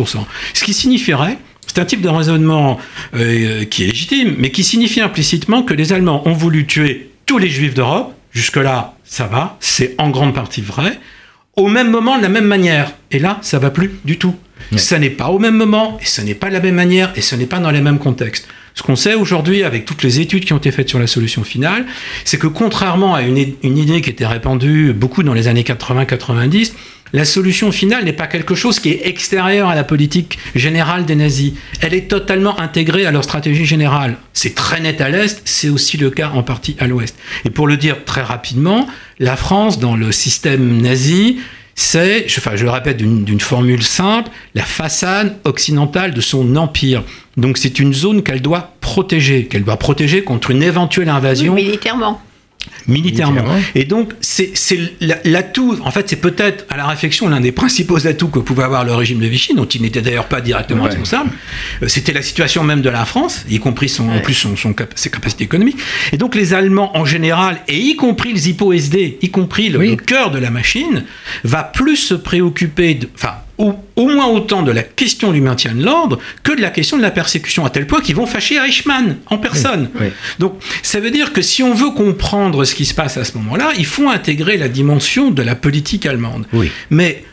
[0.54, 1.37] Ce qui signifierait
[1.68, 2.80] c'est un type de raisonnement
[3.16, 7.38] euh, qui est légitime, mais qui signifie implicitement que les Allemands ont voulu tuer tous
[7.38, 8.14] les juifs d'Europe.
[8.32, 11.00] Jusque-là, ça va, c'est en grande partie vrai.
[11.56, 12.94] Au même moment, de la même manière.
[13.12, 14.36] Et là, ça va plus du tout.
[14.76, 17.22] Ça n'est pas au même moment, et ce n'est pas de la même manière, et
[17.22, 18.48] ce n'est pas dans les mêmes contextes.
[18.74, 21.44] Ce qu'on sait aujourd'hui, avec toutes les études qui ont été faites sur la solution
[21.44, 21.86] finale,
[22.26, 26.74] c'est que contrairement à une, une idée qui était répandue beaucoup dans les années 80-90,
[27.14, 31.16] la solution finale n'est pas quelque chose qui est extérieur à la politique générale des
[31.16, 31.54] nazis.
[31.82, 34.18] Elle est totalement intégrée à leur stratégie générale.
[34.34, 37.16] C'est très net à l'Est, c'est aussi le cas en partie à l'Ouest.
[37.46, 38.88] Et pour le dire très rapidement,
[39.20, 41.38] la France, dans le système nazi,
[41.76, 47.04] c'est, je- enfin, je le répète d'une formule simple, la façade occidentale de son empire.
[47.38, 52.20] Donc c'est une zone qu'elle doit protéger, qu'elle doit protéger contre une éventuelle invasion militairement.
[52.88, 53.44] Militairement.
[53.76, 57.52] Et donc, c'est c'est la- l'atout, en fait, c'est peut-être à la réflexion l'un des
[57.52, 60.84] principaux atouts que pouvait avoir le régime de Vichy, dont il n'était d'ailleurs pas directement
[60.84, 60.90] Ouais.
[60.90, 61.30] responsable.
[61.84, 64.74] Euh, C'était la situation même de la France, y compris son, en plus son, son
[64.74, 65.78] cap- ses capacités économiques.
[66.12, 69.80] Et donc, les Allemands en général, et y compris le Zippo SD, y compris le,
[69.80, 69.90] Oui.
[69.90, 71.04] le cœur de la machine,
[71.44, 75.74] va plus se préoccuper, de, enfin, au, au moins autant de la question du maintien
[75.74, 78.58] de l'ordre que de la question de la persécution, à tel point qu'ils vont fâcher
[78.58, 79.90] Eichmann en personne.
[80.00, 80.08] oui.
[80.40, 83.38] Donc, ça veut dire que si on veut comprendre ce qui se passe à ce
[83.38, 86.46] moment-là, il faut intégrer la dimension de la politique allemande.
[86.54, 86.72] Oui.
[86.90, 87.24] Mais,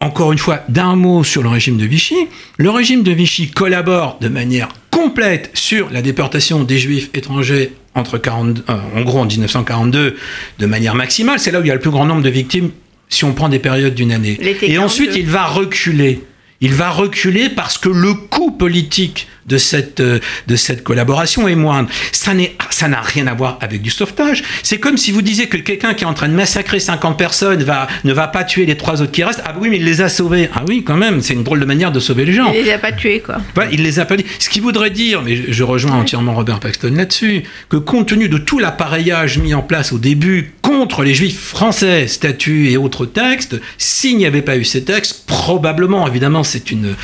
[0.00, 2.16] encore une fois, d'un mot sur le régime de Vichy,
[2.56, 8.18] le régime de Vichy collabore de manière complète sur la déportation des juifs étrangers entre
[8.18, 10.16] 40, euh, en gros en 1942
[10.58, 11.38] de manière maximale.
[11.38, 12.70] C'est là où il y a le plus grand nombre de victimes
[13.10, 14.38] si on prend des périodes d'une année.
[14.40, 14.78] Et 42.
[14.78, 16.20] ensuite, il va reculer.
[16.62, 21.54] Il va reculer parce que le coût politique de cette, euh, de cette collaboration est
[21.54, 21.88] moindre.
[22.12, 24.42] Ça n'est- ça n'a rien à voir avec du sauvetage.
[24.62, 27.62] C'est comme si vous disiez que quelqu'un qui est en train de massacrer 50 personnes
[27.62, 29.42] va, ne va pas tuer les trois autres qui restent.
[29.44, 30.48] Ah oui, mais il les a sauvés.
[30.54, 32.52] Ah oui, quand même, c'est une drôle de manière de sauver les gens.
[32.52, 33.38] Il les a pas tués, quoi.
[33.54, 34.16] Voilà, il les a pas.
[34.38, 38.28] Ce qui voudrait dire, mais je- je rejoins entièrement Robert Paxton là-dessus, que compte tenu
[38.28, 43.06] de tout l'appareillage mis en place au début contre les juifs français, statuts et autres
[43.06, 46.94] textes, s'il n'y avait pas eu ces textes, probablement, évidemment, c'est une,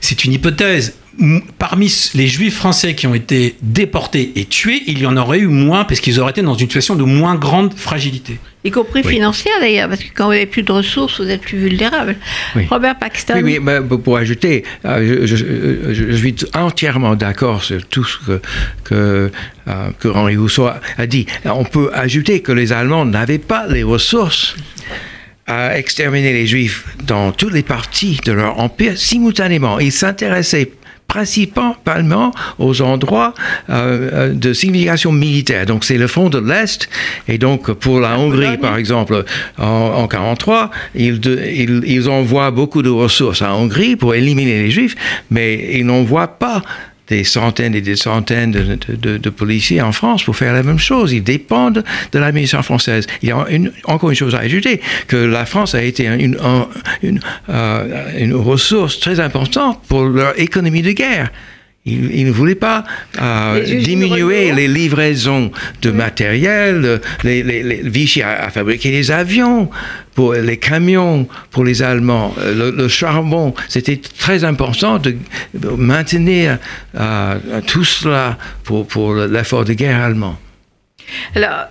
[0.00, 0.94] c'est une hypothèse.
[1.58, 5.46] Parmi les juifs français qui ont été déportés et tués, il y en aurait eu
[5.46, 8.38] moins parce qu'ils auraient été dans une situation de moins grande fragilité.
[8.64, 11.58] Y compris financière, d'ailleurs, parce que quand vous n'avez plus de ressources, vous êtes plus
[11.58, 12.16] vulnérable.
[12.56, 12.66] Oui.
[12.70, 13.34] Robert Paxton.
[13.42, 18.18] Oui, mais pour ajouter, euh, je, je- je- je suis entièrement d'accord sur tout ce
[18.26, 18.40] que,
[18.84, 19.30] que,
[19.68, 21.26] euh, que Henri Rousseau a, a dit.
[21.44, 24.56] On peut ajouter que les Allemands n'avaient pas les ressources
[25.46, 29.78] à exterminer les Juifs dans toutes les parties de leur empire simultanément.
[29.78, 30.70] Ils s'intéressaient
[31.14, 33.34] principalement aux endroits
[33.70, 33.74] euh,
[34.12, 35.64] euh, de signification militaire.
[35.66, 36.88] Donc c'est le front de l'Est,
[37.28, 39.24] et donc pour la Hongrie, par exemple,
[39.58, 39.64] en,
[40.02, 44.70] en 43, ils, de- ils, ils envoient beaucoup de ressources à Hongrie pour éliminer les
[44.70, 44.96] Juifs,
[45.30, 46.62] mais ils n'envoient pas
[47.08, 51.12] des centaines et des centaines de, policiers en France pour faire la même chose.
[51.12, 53.06] Ils dépendent de l'administration française.
[53.22, 53.46] Il y a
[53.84, 56.64] encore une chose à ajouter, que la France a été euh,
[58.18, 61.30] une ressource très importante pour leur économie de guerre.
[61.86, 62.82] Ils ne voulaient pas
[63.20, 65.50] euh, Les diminuer les livraisons
[65.82, 66.82] de matériel.
[66.84, 69.68] euh, Les, les- les- Vichy a, a fabriqué des avions,
[70.14, 73.54] pour les camions pour les Allemands, euh, le, le charbon.
[73.68, 75.14] C'était très important de
[75.52, 76.58] de maintenir
[76.98, 77.34] euh,
[77.66, 80.38] tout cela pour, pour l'effort de guerre allemand.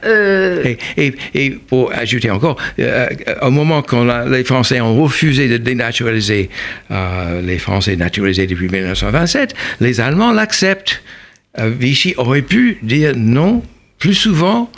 [0.05, 3.07] Euh, Et, pour ajouter encore, euh,
[3.41, 6.49] au moment quand les Français ont refusé de dénaturaliser
[6.91, 11.01] euh, les Français naturalisés depuis 1927, les Allemands l'acceptent.
[11.55, 13.61] Vichy aurait pu dire non
[13.99, 14.71] plus souvent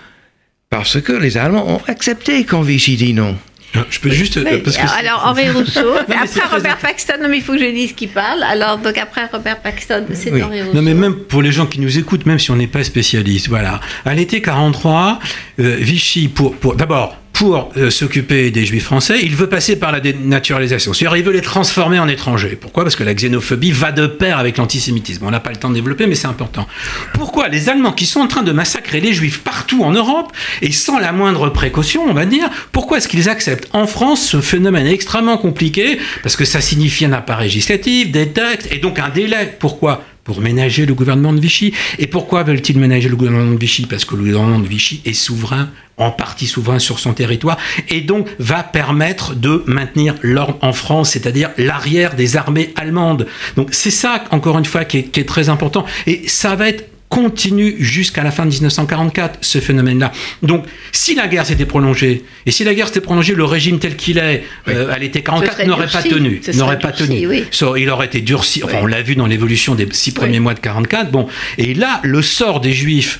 [0.70, 3.38] parce que les Allemands ont accepté quand Vichy dit non.
[3.76, 4.38] Alors, Je peux juste.
[4.38, 7.66] mais- parce que alors Henri Rousseau, après Robert Paxton, non mais il faut que je
[7.66, 8.42] dise qui parle.
[8.44, 10.42] Alors donc après Robert Paxton, c'est Oui.
[10.42, 10.74] Henri Rousseau.
[10.76, 13.50] Non, mais même pour les gens qui nous écoutent, même si on n'est pas spécialiste,
[13.50, 13.80] voilà.
[14.06, 15.20] À l'été 43,
[15.60, 19.92] euh, Vichy, pour, pour d'abord, pour euh, s'occuper des juifs français, il veut passer par
[19.92, 20.94] la dénaturalisation.
[20.94, 22.58] C'est-à-dire, il veut les transformer en étrangers.
[22.60, 22.84] Pourquoi?
[22.84, 25.26] Parce que la xénophobie va de pair avec l'antisémitisme.
[25.26, 26.66] On n'a pas le temps de développer, mais c'est important.
[27.14, 27.50] Pourquoi?
[27.50, 30.98] Les Allemands qui sont en train de massacrer les juifs partout en Europe, et sans
[30.98, 33.68] la moindre précaution, on va dire, pourquoi est-ce qu'ils acceptent?
[33.74, 38.72] En France ce phénomène extrêmement compliqué Parce que ça signifie un appareil législatif, des textes,
[38.72, 39.58] et donc un délai.
[39.60, 40.04] Pourquoi?
[40.26, 41.74] Pour ménager le gouvernement de Vichy.
[42.00, 43.86] Et pourquoi veulent-ils ménager le gouvernement de Vichy?
[43.86, 47.58] Parce que le gouvernement de Vichy est souverain, en partie souverain sur son territoire,
[47.90, 53.28] et donc va permettre de maintenir l'ordre en France, c'est-à-dire l'arrière des armées allemandes.
[53.56, 55.86] Donc c'est ça, encore une fois, qui est, très important.
[56.08, 60.12] Et ça va être continu jusqu'à la fin de 1944, ce phénomène-là.
[60.42, 63.96] Donc, si la guerre s'était prolongée, et si la guerre s'était prolongée, le régime tel
[63.96, 66.42] qu'il est, euh, à l'été Ce 44, serait n'aurait pas tenu.
[66.44, 67.28] Ce N'aurait pas durci, tenu.
[67.28, 67.46] oui.
[67.78, 68.64] Il aurait été durci.
[68.64, 68.84] Enfin, Oui.
[68.84, 70.40] on l'a vu dans l'évolution des six premiers Oui.
[70.40, 71.12] mois de 44.
[71.12, 73.20] Bon, et là, le sort des Juifs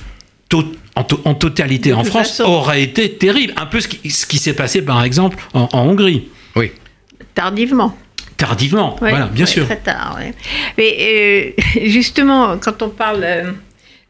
[0.96, 2.44] en, to- en totalité en France façon.
[2.44, 3.52] aurait été terrible.
[3.56, 6.28] Un peu ce qui, ce qui s'est passé, par exemple, en, en Hongrie.
[6.56, 6.72] Oui.
[7.34, 7.96] Tardivement.
[8.36, 9.64] Tardivement, voilà, bien sûr.
[9.64, 10.18] Très tard.
[10.76, 13.50] Mais euh, justement, quand on parle euh,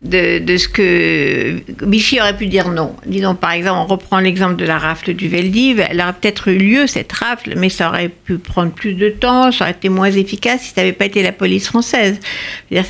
[0.02, 4.66] de, ce que Vichy aurait pu dire non, disons par exemple, on reprend l'exemple de
[4.66, 8.36] la rafle du Veldiv, elle aurait peut-être eu lieu cette rafle, mais ça aurait pu
[8.36, 11.32] prendre plus de temps, ça aurait été moins efficace si ça n'avait pas été la
[11.32, 12.20] police française.
[12.70, 12.82] Le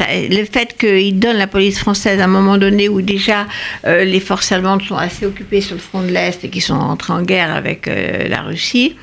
[0.44, 3.46] fait qu'il donne la police française à un moment donné où déjà
[3.86, 6.74] euh, les forces allemandes sont assez occupées sur le front de l'Est et qui sont
[6.74, 8.96] entrées en guerre avec euh, la Russie,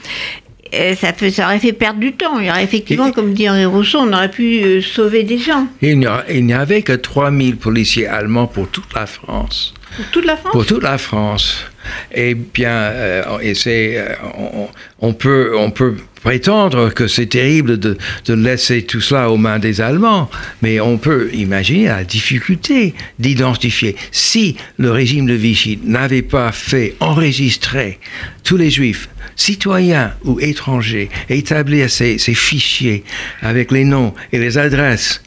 [0.95, 2.39] ça, fait, ça aurait fait perdre du temps.
[2.39, 5.37] Il y aurait effectivement, Et- comme dit Henri Rousseau, on aurait pu euh, sauver des
[5.37, 5.67] gens.
[5.81, 9.73] Il n'y avait que 3000 policiers allemands pour toute la France.
[9.95, 10.51] Pour toute la France.
[10.51, 11.65] Pour toute la France.
[12.13, 14.67] Eh bien, euh, et c'est, euh, on,
[14.99, 19.59] on peut, on peut prétendre que c'est terrible de, de laisser tout cela aux mains
[19.59, 20.29] des Allemands,
[20.61, 23.95] mais on peut imaginer la difficulté d'identifier.
[24.11, 27.99] Si le régime de Vichy n'avait pas fait enregistrer
[28.43, 33.03] tous les Juifs, citoyens ou étrangers, établir ces, ces fichiers
[33.41, 35.21] avec les noms et les adresses,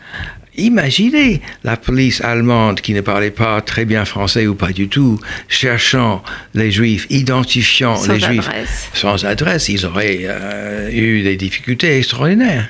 [0.56, 5.18] Imaginez la police allemande qui ne parlait pas très bien français ou pas du tout,
[5.48, 6.22] cherchant
[6.54, 8.90] les juifs, identifiant Sans les juifs adresse.
[8.94, 12.68] sans adresse, ils auraient euh, eu des difficultés extraordinaires.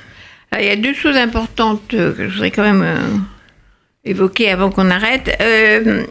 [0.51, 3.17] Alors, il y a deux choses importantes euh, que je voudrais quand même euh,
[4.05, 5.35] évoquer avant qu'on arrête.
[5.41, 6.03] Euh,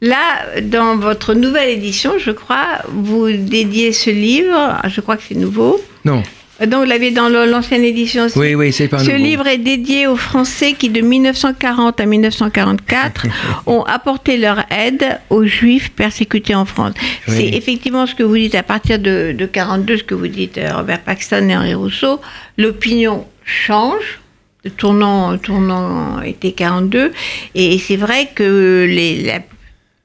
[0.00, 5.34] là, dans votre nouvelle édition, je crois, vous dédiez ce livre, je crois que c'est
[5.34, 5.82] nouveau.
[6.04, 6.22] Non,
[6.60, 8.38] Donc, vous l'aviez dans l'ancienne édition aussi.
[8.38, 9.16] oui, oui, c'est pas Ce nouveau.
[9.24, 13.26] livre est dédié aux Français qui, de 1940 à 1944,
[13.66, 16.94] ont apporté leur aide aux Juifs persécutés en France.
[17.26, 17.34] Oui.
[17.36, 20.58] C'est effectivement ce que vous dites à partir de, de 42, ce que vous dites
[20.58, 22.20] euh, Robert Paxton et Henri Rousseau.
[22.58, 24.20] L'opinion change.
[24.64, 27.10] Le tournant, tournant était 42.
[27.56, 29.40] Et c'est vrai que les, la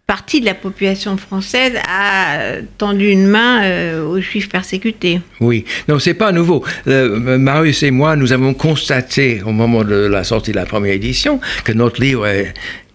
[0.08, 5.20] partie de la population française a tendu une main euh, aux Juifs persécutés.
[5.42, 6.64] Oui, non, c'est pas nouveau.
[6.88, 10.94] Euh, Marius et moi, nous avons constaté au moment de la sortie de la première
[10.94, 12.26] édition que notre livre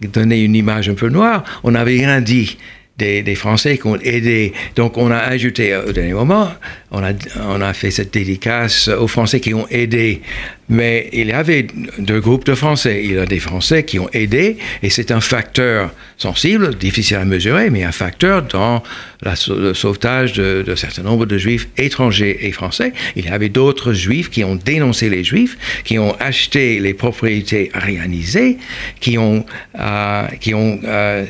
[0.01, 1.43] donnait une image un peu noire.
[1.63, 2.57] On n'avait rien dit
[2.97, 4.53] des, Français qui ont aidé.
[4.75, 6.51] Donc, on a ajouté euh, au dernier moment,
[6.91, 10.21] on a, on a fait cette dédicace aux Français qui ont aidé.
[10.69, 13.01] Mais il y avait deux groupes de Français.
[13.03, 17.25] Il y a des Français qui ont aidé, et c'est un facteur sensible, difficile à
[17.25, 18.81] mesurer, mais un facteur dans
[19.21, 22.93] le sauvetage de, de certain nombre de Juifs étrangers et français.
[23.15, 27.69] Il y avait d'autres Juifs qui ont dénoncé les Juifs, qui ont acheté les propriétés
[27.73, 28.57] arianisées,
[28.99, 29.45] qui ont,
[29.77, 31.25] euh, qui ont euh,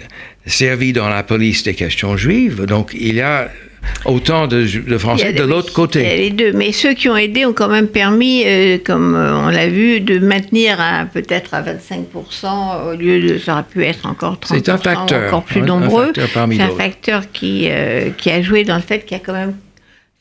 [0.46, 2.66] servi dans la police des questions juives.
[2.66, 3.50] Donc il y a
[4.06, 4.66] autant de,
[4.98, 6.18] Français de l'autre il y a côté.
[6.18, 9.50] les deux, mais ceux qui ont aidé ont quand même permis, euh, comme euh, on
[9.50, 10.78] l'a vu, de maintenir
[11.14, 15.28] peut-être à 25% au lieu de ça aurait pu être encore 30%, C'est un facteur,
[15.28, 16.14] encore plus un- un nombreux.
[16.16, 19.34] C'est un facteur qui euh, qui a joué dans le fait qu'il y a quand
[19.34, 19.54] même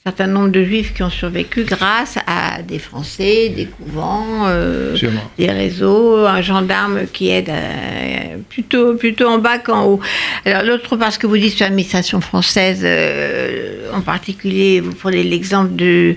[0.05, 4.97] certain nombre de juifs qui ont survécu grâce à des Français, des couvents, euh,
[5.39, 10.01] des réseaux, un gendarme qui aide euh, plutôt, plutôt en bas qu'en haut.
[10.45, 15.77] Alors l'autre, parce que vous dites sur l'administration française, euh, en particulier, vous prenez l'exemple
[15.77, 16.17] de,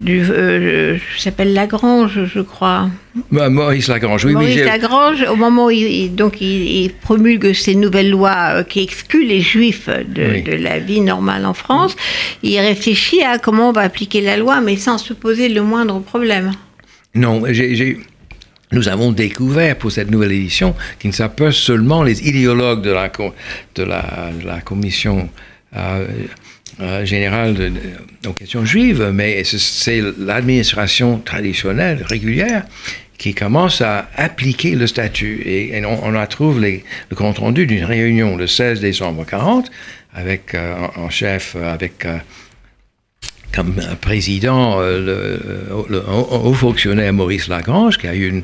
[0.00, 2.90] du, euh, s'appelle Lagrange, je crois,
[3.32, 4.32] Bah, Maurice Lagrange, oui.
[4.32, 9.40] Maurice Lagrange, au moment où il, donc il, promulgue ces nouvelles lois qui excluent les
[9.40, 11.96] juifs de, de, la vie normale en France,
[12.42, 15.98] il réfléchit à comment on va appliquer la loi, mais sans se poser le moindre
[16.00, 16.52] problème.
[17.14, 17.98] Non, j'ai
[18.72, 22.90] nous avons découvert pour cette nouvelle édition qu'il ne sont pas seulement les idéologues de
[22.90, 23.10] la,
[23.74, 25.55] de la, la commission euh, euh,
[27.04, 32.64] générale de, de, questions juives, mais c'est l'administration traditionnelle, régulière,
[33.18, 35.42] qui commence à appliquer le statut.
[35.46, 39.70] Et, on, on, a trouvé le compte rendu d'une réunion le 16 décembre 40
[40.14, 42.06] avec euh, en chef, avec
[43.56, 45.40] comme président euh,
[45.88, 48.42] le, haut fonctionnaire Maurice Lagrange, qui a eu une,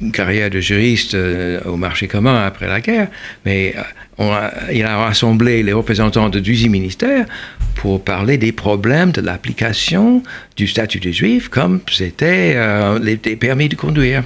[0.00, 3.08] une carrière de juriste euh, au marché commun après la guerre,
[3.44, 3.82] mais euh,
[4.18, 7.26] on a, il a rassemblé les représentants de 18 ministères
[7.74, 10.22] pour parler des problèmes de l'application
[10.56, 14.24] du statut des juifs, comme c'était euh, les, les permis de conduire.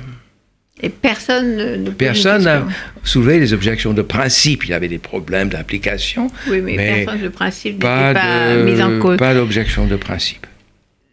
[0.81, 2.65] Et personne ne Personne n'a
[3.03, 4.65] soulevé des objections de principe.
[4.65, 6.31] Il y avait des problèmes d'application.
[6.49, 9.17] Oui, mais, mais personne de principe n'était pas, pas mis en cause.
[9.17, 10.47] Pas d'objection de principe.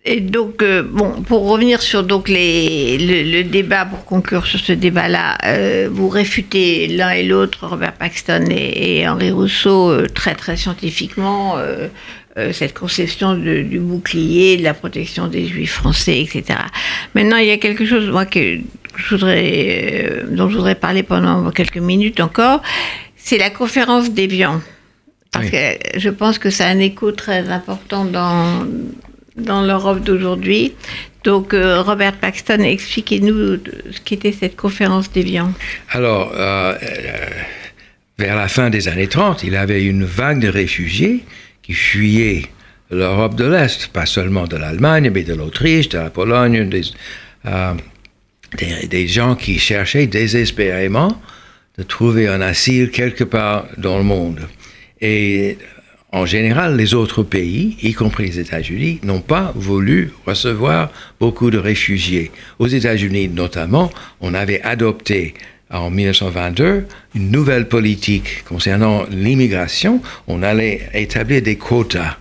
[0.07, 4.59] Et donc, euh, bon, pour revenir sur donc les, le, le, débat, pour conclure sur
[4.59, 10.05] ce débat-là, euh, vous réfutez l'un et l'autre, Robert Paxton et, et, Henri Rousseau, euh,
[10.05, 11.57] très très scientifiquement,
[12.51, 16.59] cette conception de, du bouclier, de la protection des juifs français, etc.
[17.15, 18.57] Maintenant, il y a quelque chose, moi, que
[18.97, 22.61] je voudrais, dont je voudrais parler pendant quelques minutes encore,
[23.15, 24.59] c'est la conférence d'Evian.
[25.31, 25.51] Parce oui.
[25.51, 28.65] que je pense que ça a un écho très important dans
[29.35, 30.73] dans l'Europe d'aujourd'hui.
[31.23, 33.57] Donc, euh, Robert Paxton, expliquez-nous
[33.91, 35.51] ce qu'était cette conférence d'Evian.
[35.89, 36.75] Alors, euh,
[38.17, 41.23] vers la fin des années 30, il y avait une vague de réfugiés
[41.63, 42.43] qui fuyaient
[42.91, 46.69] l'Europe de l'Est, pas seulement de l'Allemagne, mais de l'Autriche, de la Pologne,
[47.45, 47.73] euh,
[48.87, 51.19] des, gens qui cherchaient désespérément
[51.77, 54.47] de trouver un asile quelque part dans le monde.
[55.01, 55.57] Et
[56.15, 60.89] en général, les autres pays, y compris les États-Unis, n'ont pas voulu recevoir
[61.19, 62.31] beaucoup de réfugiés.
[62.57, 63.91] Aux États-Unis notamment,
[64.21, 65.33] on avait adopté
[65.69, 66.85] en 1922
[67.15, 70.01] une nouvelle politique concernant l'immigration.
[70.27, 72.17] On allait établir des quotas.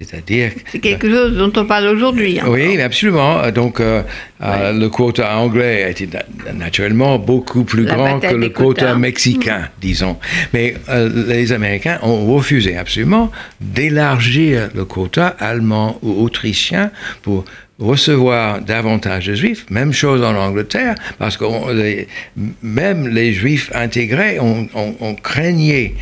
[0.00, 0.52] C'est-à-dire.
[0.70, 2.38] C'est quelque chose dont on parle aujourd'hui.
[2.46, 3.50] Oui, absolument.
[3.50, 4.02] Donc, euh,
[4.40, 4.46] ouais.
[4.46, 6.08] euh, le quota anglais était
[6.54, 9.68] naturellement beaucoup plus La grand que le quota mexicain, mmh.
[9.80, 10.16] disons.
[10.54, 16.92] Mais euh, les Américains ont refusé absolument d'élargir le quota allemand ou autrichien
[17.22, 17.44] pour
[17.80, 19.66] recevoir davantage de juifs.
[19.68, 22.06] Même chose en Angleterre, parce que les,
[22.62, 25.94] même les juifs intégrés, on, on, on craignait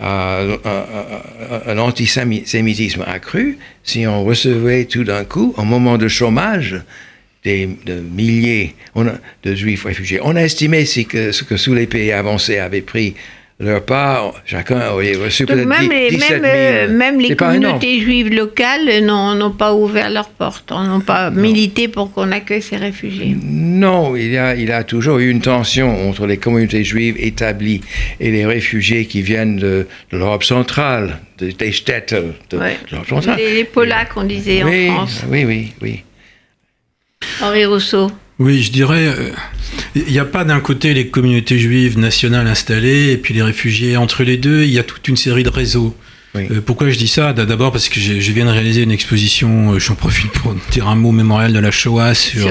[0.00, 6.82] euh, un, un, antisémitisme accru si on recevait tout d'un coup, au moment de chômage,
[7.44, 8.74] des de milliers
[9.44, 10.18] de juifs réfugiés.
[10.22, 13.14] On a estimé si que, que sous les pays avancés avaient pris
[13.60, 16.40] leur part, chacun aurait reçu peut-être même, 17 000.
[16.40, 21.40] Même, euh, même les communautés juives locales n'ont pas ouvert leurs portes, n'ont pas non.
[21.40, 23.36] milité pour qu'on accueille ces réfugiés.
[23.74, 27.16] Non, il y, a, il y a toujours eu une tension entre les communautés juives
[27.18, 27.80] établies
[28.20, 32.14] et les réfugiés qui viennent de, de l'Europe centrale, de, des Städte
[32.50, 32.78] de, ouais.
[32.86, 33.36] de l'Europe centrale.
[33.38, 35.24] Les, les Polacs, on disait oui, en France.
[35.28, 36.02] Oui, oui, oui.
[37.42, 38.12] Henri Rousseau.
[38.38, 39.10] Oui, je dirais,
[39.96, 43.42] il euh, n'y a pas d'un côté les communautés juives nationales installées et puis les
[43.42, 43.96] réfugiés.
[43.96, 45.96] Entre les deux, il y a toute une série de réseaux.
[46.34, 46.48] Oui.
[46.50, 47.32] Euh, pourquoi je dis ça?
[47.32, 50.88] D'abord parce que je, je, viens de réaliser une exposition, euh, j'en profite pour dire
[50.88, 52.48] un mot mémorial de la Shoah sur,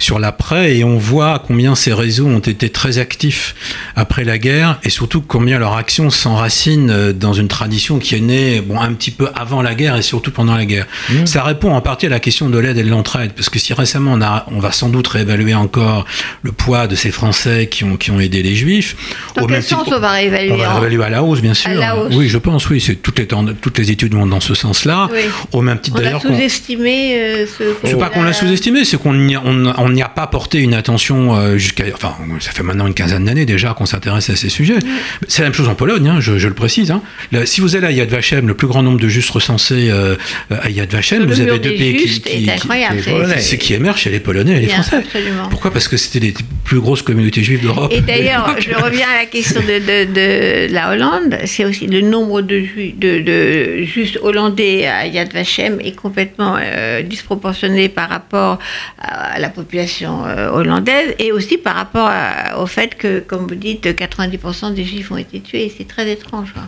[0.00, 0.76] sur l'après.
[0.76, 3.54] Et on voit combien ces réseaux ont été très actifs
[3.94, 8.60] après la guerre et surtout combien leur action s'enracine dans une tradition qui est née
[8.60, 10.86] bon, un petit peu avant la guerre et surtout pendant la guerre.
[11.10, 11.26] Mmh.
[11.26, 13.72] Ça répond en partie à la question de l'aide et de l'entraide parce que si
[13.74, 16.04] récemment on, a, on va sans doute réévaluer encore
[16.42, 18.96] le poids de ces Français qui ont, qui ont aidé les Juifs.
[19.36, 21.70] Dans quel sens on va réévaluer On va réévaluer à la hausse, bien sûr.
[21.70, 22.14] La hausse.
[22.14, 22.80] Oui, je pense, oui.
[22.80, 25.08] C'est toutes les, toutes les études vont dans ce sens-là.
[25.12, 25.20] Oui.
[25.52, 26.22] Au même titre d'ailleurs.
[26.24, 27.62] On a sous-estimé euh, ce.
[27.84, 31.36] C'est pas qu'on l'a sous-estimé, c'est qu'on n'y a, on, a, pas porté une attention
[31.36, 31.84] euh, jusqu'à.
[31.92, 34.78] Enfin, ça fait maintenant une quinzaine d'années déjà qu'on s'intéresse à ces sujets.
[34.82, 34.90] Oui.
[35.28, 36.90] C'est la même chose en Pologne, hein, je, je, le précise.
[36.90, 37.02] Hein.
[37.30, 40.16] Là, si vous allez à Yad Vashem, le plus grand nombre de justes recensés euh,
[40.50, 44.56] à Yad Vashem, vous avez deux pays qui, qui, qui, qui, émergent chez les Polonais
[44.56, 44.96] et les Français.
[44.96, 45.48] Absolument.
[45.50, 45.70] Pourquoi?
[45.70, 46.34] Parce que c'était les
[46.64, 47.92] plus grosses communautés juives d'Europe.
[47.94, 52.00] Et d'ailleurs, je reviens à la question de, de, de la Hollande, c'est aussi le
[52.00, 58.08] nombre de, juifs, de, de juste hollandais à Yad Vashem est complètement euh, disproportionné par
[58.08, 58.58] rapport
[58.98, 62.10] à la population euh, hollandaise et aussi par rapport
[62.60, 65.72] au fait que, comme vous dites, 90% des juifs ont été tués.
[65.76, 66.52] C'est très étrange.
[66.52, 66.62] Quoi.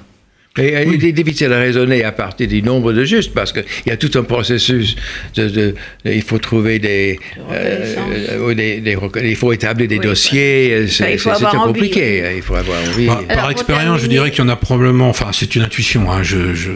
[0.59, 3.90] Et il est difficile à raisonner à partir du nombre de justes parce qu'il y
[3.90, 4.96] a tout un processus
[5.34, 7.18] de, de- il faut trouver des,
[7.52, 12.54] euh, des- des reco- il faut établir des Oui, dossiers, c'est envie, compliqué, il faut
[12.54, 13.07] avoir envie.
[13.07, 16.11] Bah, Alors, par expérience, je dirais qu'il y en a probablement, enfin c'est une intuition,
[16.11, 16.70] hein, je, je,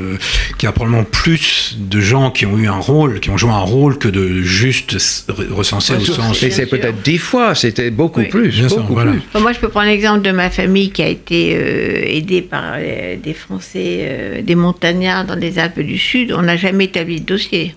[0.59, 3.51] qu'il y a probablement plus de gens qui ont eu un rôle, qui ont joué
[3.51, 6.43] un rôle que de juste s- re- recensés au sens.
[6.43, 8.27] Et c'est peut-être dix fois, c'était beaucoup Oui.
[8.29, 9.13] plus, Bien sûr, beaucoup voilà.
[9.13, 9.21] plus.
[9.33, 12.75] Bon, moi, je peux prendre l'exemple de ma famille qui a été euh, aidée par
[12.79, 16.33] euh, des Français, euh, des montagnards dans les Alpes du Sud.
[16.33, 17.75] On n'a jamais établi de dossier.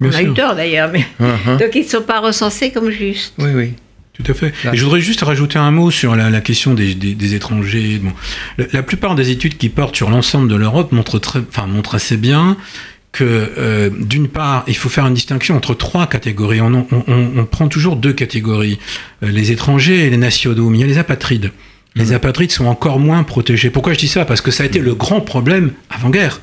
[0.00, 1.58] Bien on a eu tort d'ailleurs, mais Uh-huh.
[1.58, 3.34] donc ils ne sont pas recensés comme justes.
[3.38, 3.72] Oui, oui.
[4.12, 4.52] Tout à fait.
[4.72, 7.98] Et je voudrais juste rajouter un mot sur la, la question des, des- des étrangers.
[8.02, 8.12] Bon,
[8.58, 11.96] la, la plupart des études qui portent sur l'ensemble de l'Europe montrent, très, enfin, montrent
[11.96, 12.56] assez bien
[13.10, 16.60] que, euh, d'une part, il faut faire une distinction entre trois catégories.
[16.60, 18.78] On, on- on- on prend toujours deux catégories,
[19.24, 20.70] euh, les étrangers et les nationaux.
[20.70, 21.50] Mais il y a les apatrides.
[21.96, 23.70] Les apatrides sont encore moins protégés.
[23.70, 24.24] Pourquoi je dis ça?
[24.24, 26.40] Parce que ça a été le grand problème avant-guerre,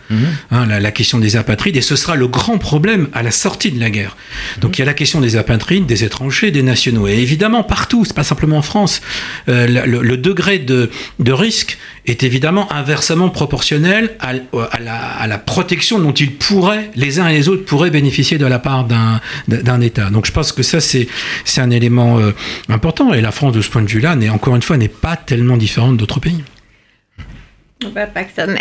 [0.49, 3.70] hein, la, la question des apatrides, et ce sera le grand problème à la sortie
[3.72, 4.16] de la guerre.
[4.62, 7.08] Donc il y a la question des apatrides, des étrangers, des nationaux.
[7.10, 9.02] Et évidemment, partout, c'est pas simplement en France,
[9.49, 10.89] euh, le, le degré de,
[11.20, 14.32] de risque est évidemment inversement proportionnel à,
[14.72, 18.60] à la, protection dont ils pourraient, les uns et les autres, pourraient bénéficier de la
[18.60, 20.10] part d'un État.
[20.10, 21.08] Donc je pense que ça, c'est
[21.58, 22.32] un élément euh,
[22.70, 23.14] important.
[23.14, 25.97] Et la France, de ce point de vue-là, encore une fois, n'est pas tellement différente
[25.97, 26.43] d'autres pays.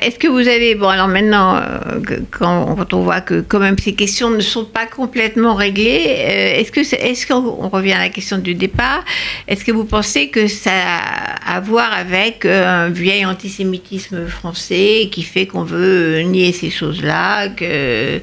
[0.03, 2.01] Est-ce que vous avez, bon alors maintenant, euh,
[2.31, 6.95] quand, on voit que quand même ces questions ne sont pas complètement réglées, euh, est-ce
[6.97, 9.05] est-ce qu'on on revient à la question du départ
[9.47, 15.09] Est-ce que vous pensez que ça a à voir avec euh, un vieil antisémitisme français
[15.11, 18.21] qui fait qu'on veut nier ces choses-là, que,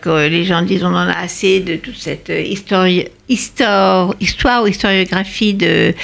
[0.00, 4.66] que les gens disent on en a assez de toute cette histori- histoire, histoire ou
[4.68, 5.94] historiographie de,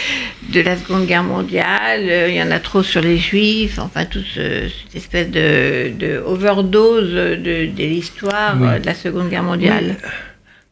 [0.52, 4.04] de la Seconde Guerre mondiale, euh, il y en a trop sur les Juifs, enfin
[4.04, 8.68] toute ce- cette espèce de, de overdose de, de l'histoire Oui.
[8.68, 9.96] euh, de la Seconde Guerre mondiale.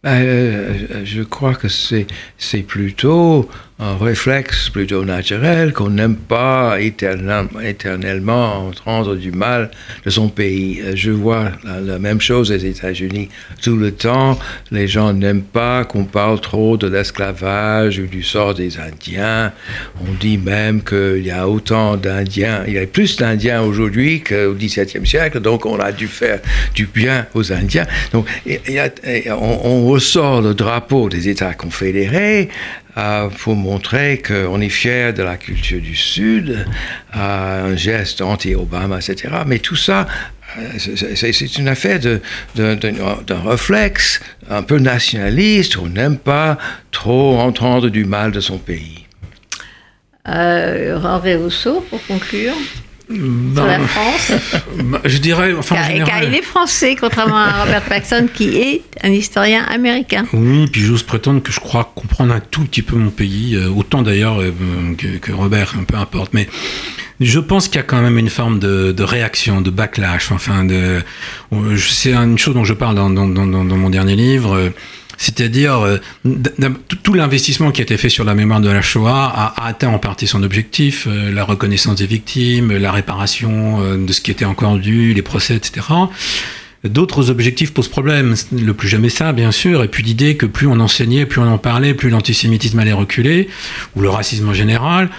[0.06, 0.72] Euh,
[1.04, 3.48] je crois que c'est plutôt
[3.78, 9.70] un réflexe plutôt naturel qu'on n'aime pas éternel- éternellement entendre du mal
[10.06, 10.80] de son pays.
[10.82, 13.28] Euh, Je vois la, même chose aux États-Unis
[13.62, 14.38] tout le temps.
[14.70, 19.52] Les gens n'aiment pas qu'on parle trop de l'esclavage ou du sort des Indiens.
[20.00, 24.54] On dit même qu'il y a autant d'Indiens, il y a plus d'Indiens aujourd'hui qu'au
[24.54, 26.40] XVIIe siècle, donc on a dû faire
[26.74, 27.86] du bien aux Indiens.
[28.12, 32.48] Donc on, on ressort le drapeau des États confédérés
[32.98, 36.66] euh, pour montrer qu'on est fier de la culture du Sud,
[37.16, 39.14] euh, un geste anti-Obama, etc.
[39.46, 40.06] Mais tout ça,
[40.58, 40.62] euh,
[41.14, 41.98] c'est- une affaire
[42.54, 44.20] d'un réflexe
[44.50, 45.78] un peu nationaliste.
[45.78, 46.58] On n'aime pas
[46.90, 49.06] trop entendre du mal de son pays.
[50.28, 52.54] Euh, Henri Rousseau, pour conclure,
[53.08, 54.32] Sur la France.
[54.84, 58.28] bah, je dirais, enfin, en car, général- car il est français, contrairement à Robert Paxson,
[58.32, 60.26] qui est un historien américain.
[60.32, 63.68] Oui, puis j'ose prétendre que je crois comprendre un tout petit peu mon pays, euh,
[63.68, 64.50] autant d'ailleurs euh,
[64.98, 66.34] que, que Robert, peu importe.
[66.34, 66.48] Mais
[67.20, 70.32] je pense qu'il y a quand même une forme de, de réaction, de backlash.
[70.32, 71.00] Enfin, de,
[71.78, 74.72] c'est une chose dont je parle dans, dans, dans, dans mon dernier livre.
[75.18, 75.98] C'est-à-dire, euh,
[77.02, 79.88] tout, l'investissement qui a été fait sur la mémoire de la Shoah a, a atteint
[79.88, 84.30] en partie son objectif, euh, la reconnaissance des victimes, la réparation euh, de ce qui
[84.30, 85.86] était encore dû, les procès, etc.
[86.84, 88.34] D'autres objectifs posent problème.
[88.52, 89.82] Le plus jamais ça, bien sûr.
[89.82, 93.48] Et puis l'idée que plus on enseignait, plus on en parlait, plus l'antisémitisme allait reculer,
[93.96, 95.10] ou le racisme en général.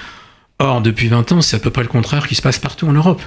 [0.60, 2.94] Or, depuis 20 ans, c'est à peu près le contraire qui se passe partout en
[2.94, 3.22] Europe.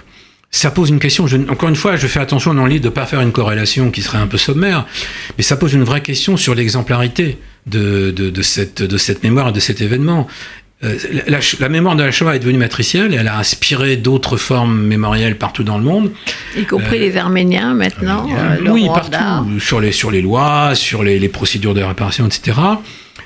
[0.52, 1.26] Ça pose une question.
[1.28, 3.30] Je, encore une fois, je fais attention dans le livre de ne pas faire une
[3.32, 4.84] corrélation qui serait un peu sommaire,
[5.38, 9.50] mais ça pose une vraie question sur l'exemplarité de, de, de, cette, de cette mémoire
[9.50, 10.26] et de cet événement.
[10.82, 10.96] Euh,
[11.28, 15.36] la, la- mémoire de la Shoah est devenue matricielle, elle a inspiré d'autres formes mémorielles
[15.36, 16.10] partout dans le monde.
[16.56, 18.26] Y compris les Arméniens maintenant,
[18.60, 19.18] le Euh, oui, Rwanda.
[19.18, 22.58] partout, sur les, sur les lois, sur les, les procédures de réparation, etc.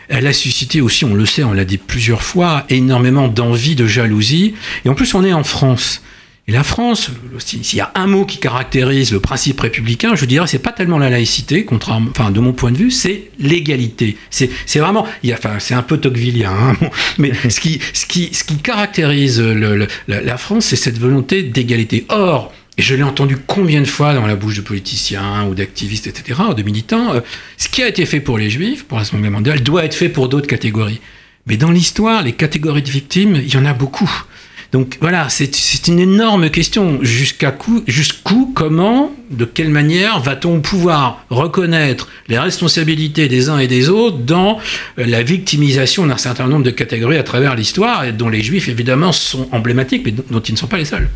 [0.09, 3.87] Elle a suscité aussi, on le sait, on l'a dit plusieurs fois, énormément d'envie, de
[3.87, 4.55] jalousie.
[4.85, 6.03] Et en plus, on est en France.
[6.47, 10.47] Et la France, s'il y a un mot qui caractérise le principe républicain, je dirais,
[10.47, 14.19] c'est pas tellement la laïcité, contrairement, enfin, de mon point de vue, c'est l'égalité.
[14.29, 17.61] C'est, c'est vraiment, il y a, enfin, c'est un peu tocquevillien, hein, bon, mais ce
[17.61, 22.05] qui, ce qui, ce qui caractérise le- le- la, la France, c'est cette volonté d'égalité.
[22.11, 26.09] Or, et je l'ai entendu combien de fois dans la bouche de politiciens ou d'activistes,
[26.09, 27.21] etc., ou de militants, euh,
[27.57, 29.95] ce qui a été fait pour les juifs, pour la Seconde Guerre mondiale, doit être
[29.95, 31.01] fait pour d'autres catégories.
[31.47, 34.11] Mais dans l'histoire, les catégories de victimes, il y en a beaucoup.
[34.75, 36.99] Donc voilà, c'est une énorme question.
[37.01, 37.57] Jusqu'à
[37.87, 44.17] jusqu'où, comment, de quelle manière va-t-on pouvoir reconnaître les responsabilités des uns et des autres
[44.19, 44.59] dans
[44.99, 49.13] euh, la victimisation d'un certain nombre de catégories à travers l'histoire, dont les juifs évidemment
[49.13, 51.09] sont emblématiques, mais dont ils ne sont pas les seuls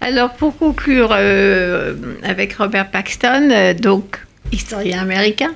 [0.00, 4.20] Alors pour conclure euh, avec Robert Paxton, euh, donc
[4.52, 5.50] historien américain,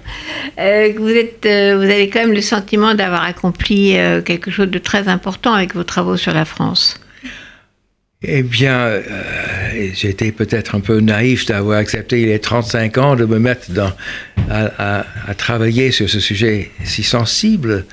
[0.57, 5.85] vous, avez quand même le sentiment d'avoir accompli quelque chose de très important avec vos
[5.85, 6.99] travaux sur la France.
[8.23, 9.01] Eh bien, euh,
[9.95, 13.67] j'étais peut-être un peu naïf d'avoir accepté il y a 35 ans de me mettre
[14.51, 15.05] à,
[15.37, 17.85] travailler sur ce sujet si sensible.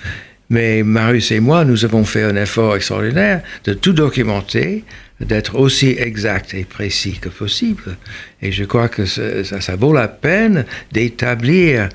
[0.50, 4.84] Mais Marius et moi, nous avons fait un effort extraordinaire de tout documenter,
[5.20, 7.96] d'être aussi exact et précis que possible.
[8.42, 11.90] Et je crois que ça vaut la peine d'établir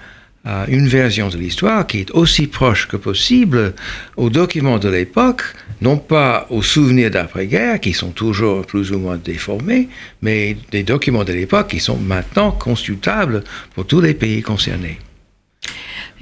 [0.47, 3.75] euh, une version de l'histoire qui est aussi proche que possible
[4.17, 5.43] aux documents de l'époque,
[5.83, 9.89] non pas aux souvenirs d'après-guerre qui sont toujours plus ou moins déformés,
[10.23, 14.99] mais des documents de l'époque qui sont maintenant consultables pour tous les pays concernés.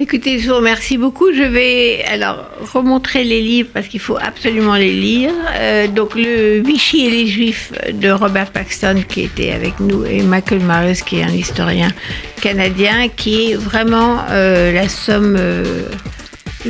[0.01, 1.33] Écoutez, je vous remercie beaucoup.
[1.33, 5.33] Je vais alors remontrer les livres parce qu'il faut absolument les lire.
[5.55, 10.21] Euh, donc le Vichy et les Juifs de Robert Paxton qui était avec nous et
[10.21, 11.89] Michael Marius qui est un historien
[12.41, 15.89] canadien qui est vraiment euh, la somme euh,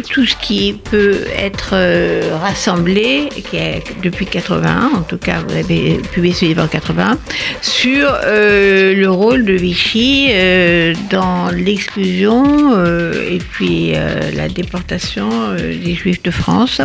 [0.08, 5.56] tout ce qui peut être euh, rassemblé, qui est depuis 81, en tout cas vous
[5.56, 7.18] avez publié ce livre en 81,
[7.62, 12.40] sur euh, le rôle de Vichy euh, dans l'exclusion
[13.30, 13.94] et puis
[14.36, 16.82] la déportation des Juifs de France.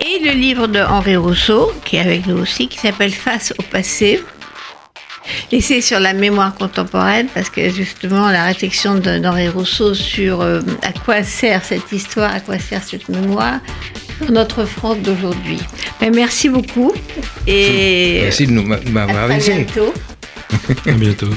[0.00, 3.62] Et le livre de Henri Rousseau, qui est avec nous aussi, qui s'appelle Face au
[3.62, 4.20] passé.
[5.52, 10.92] L'essai sur la mémoire contemporaine, parce que justement la réflexion d'Henri Rousseau sur euh, à
[10.92, 13.60] quoi sert cette histoire, à quoi sert cette mémoire
[14.20, 15.58] dans notre France d'aujourd'hui.
[16.00, 16.92] Ben, merci beaucoup
[17.46, 19.54] et Merci de nous m'a- à m'avoir avisé.
[19.64, 19.92] bientôt.
[20.86, 21.28] À bientôt.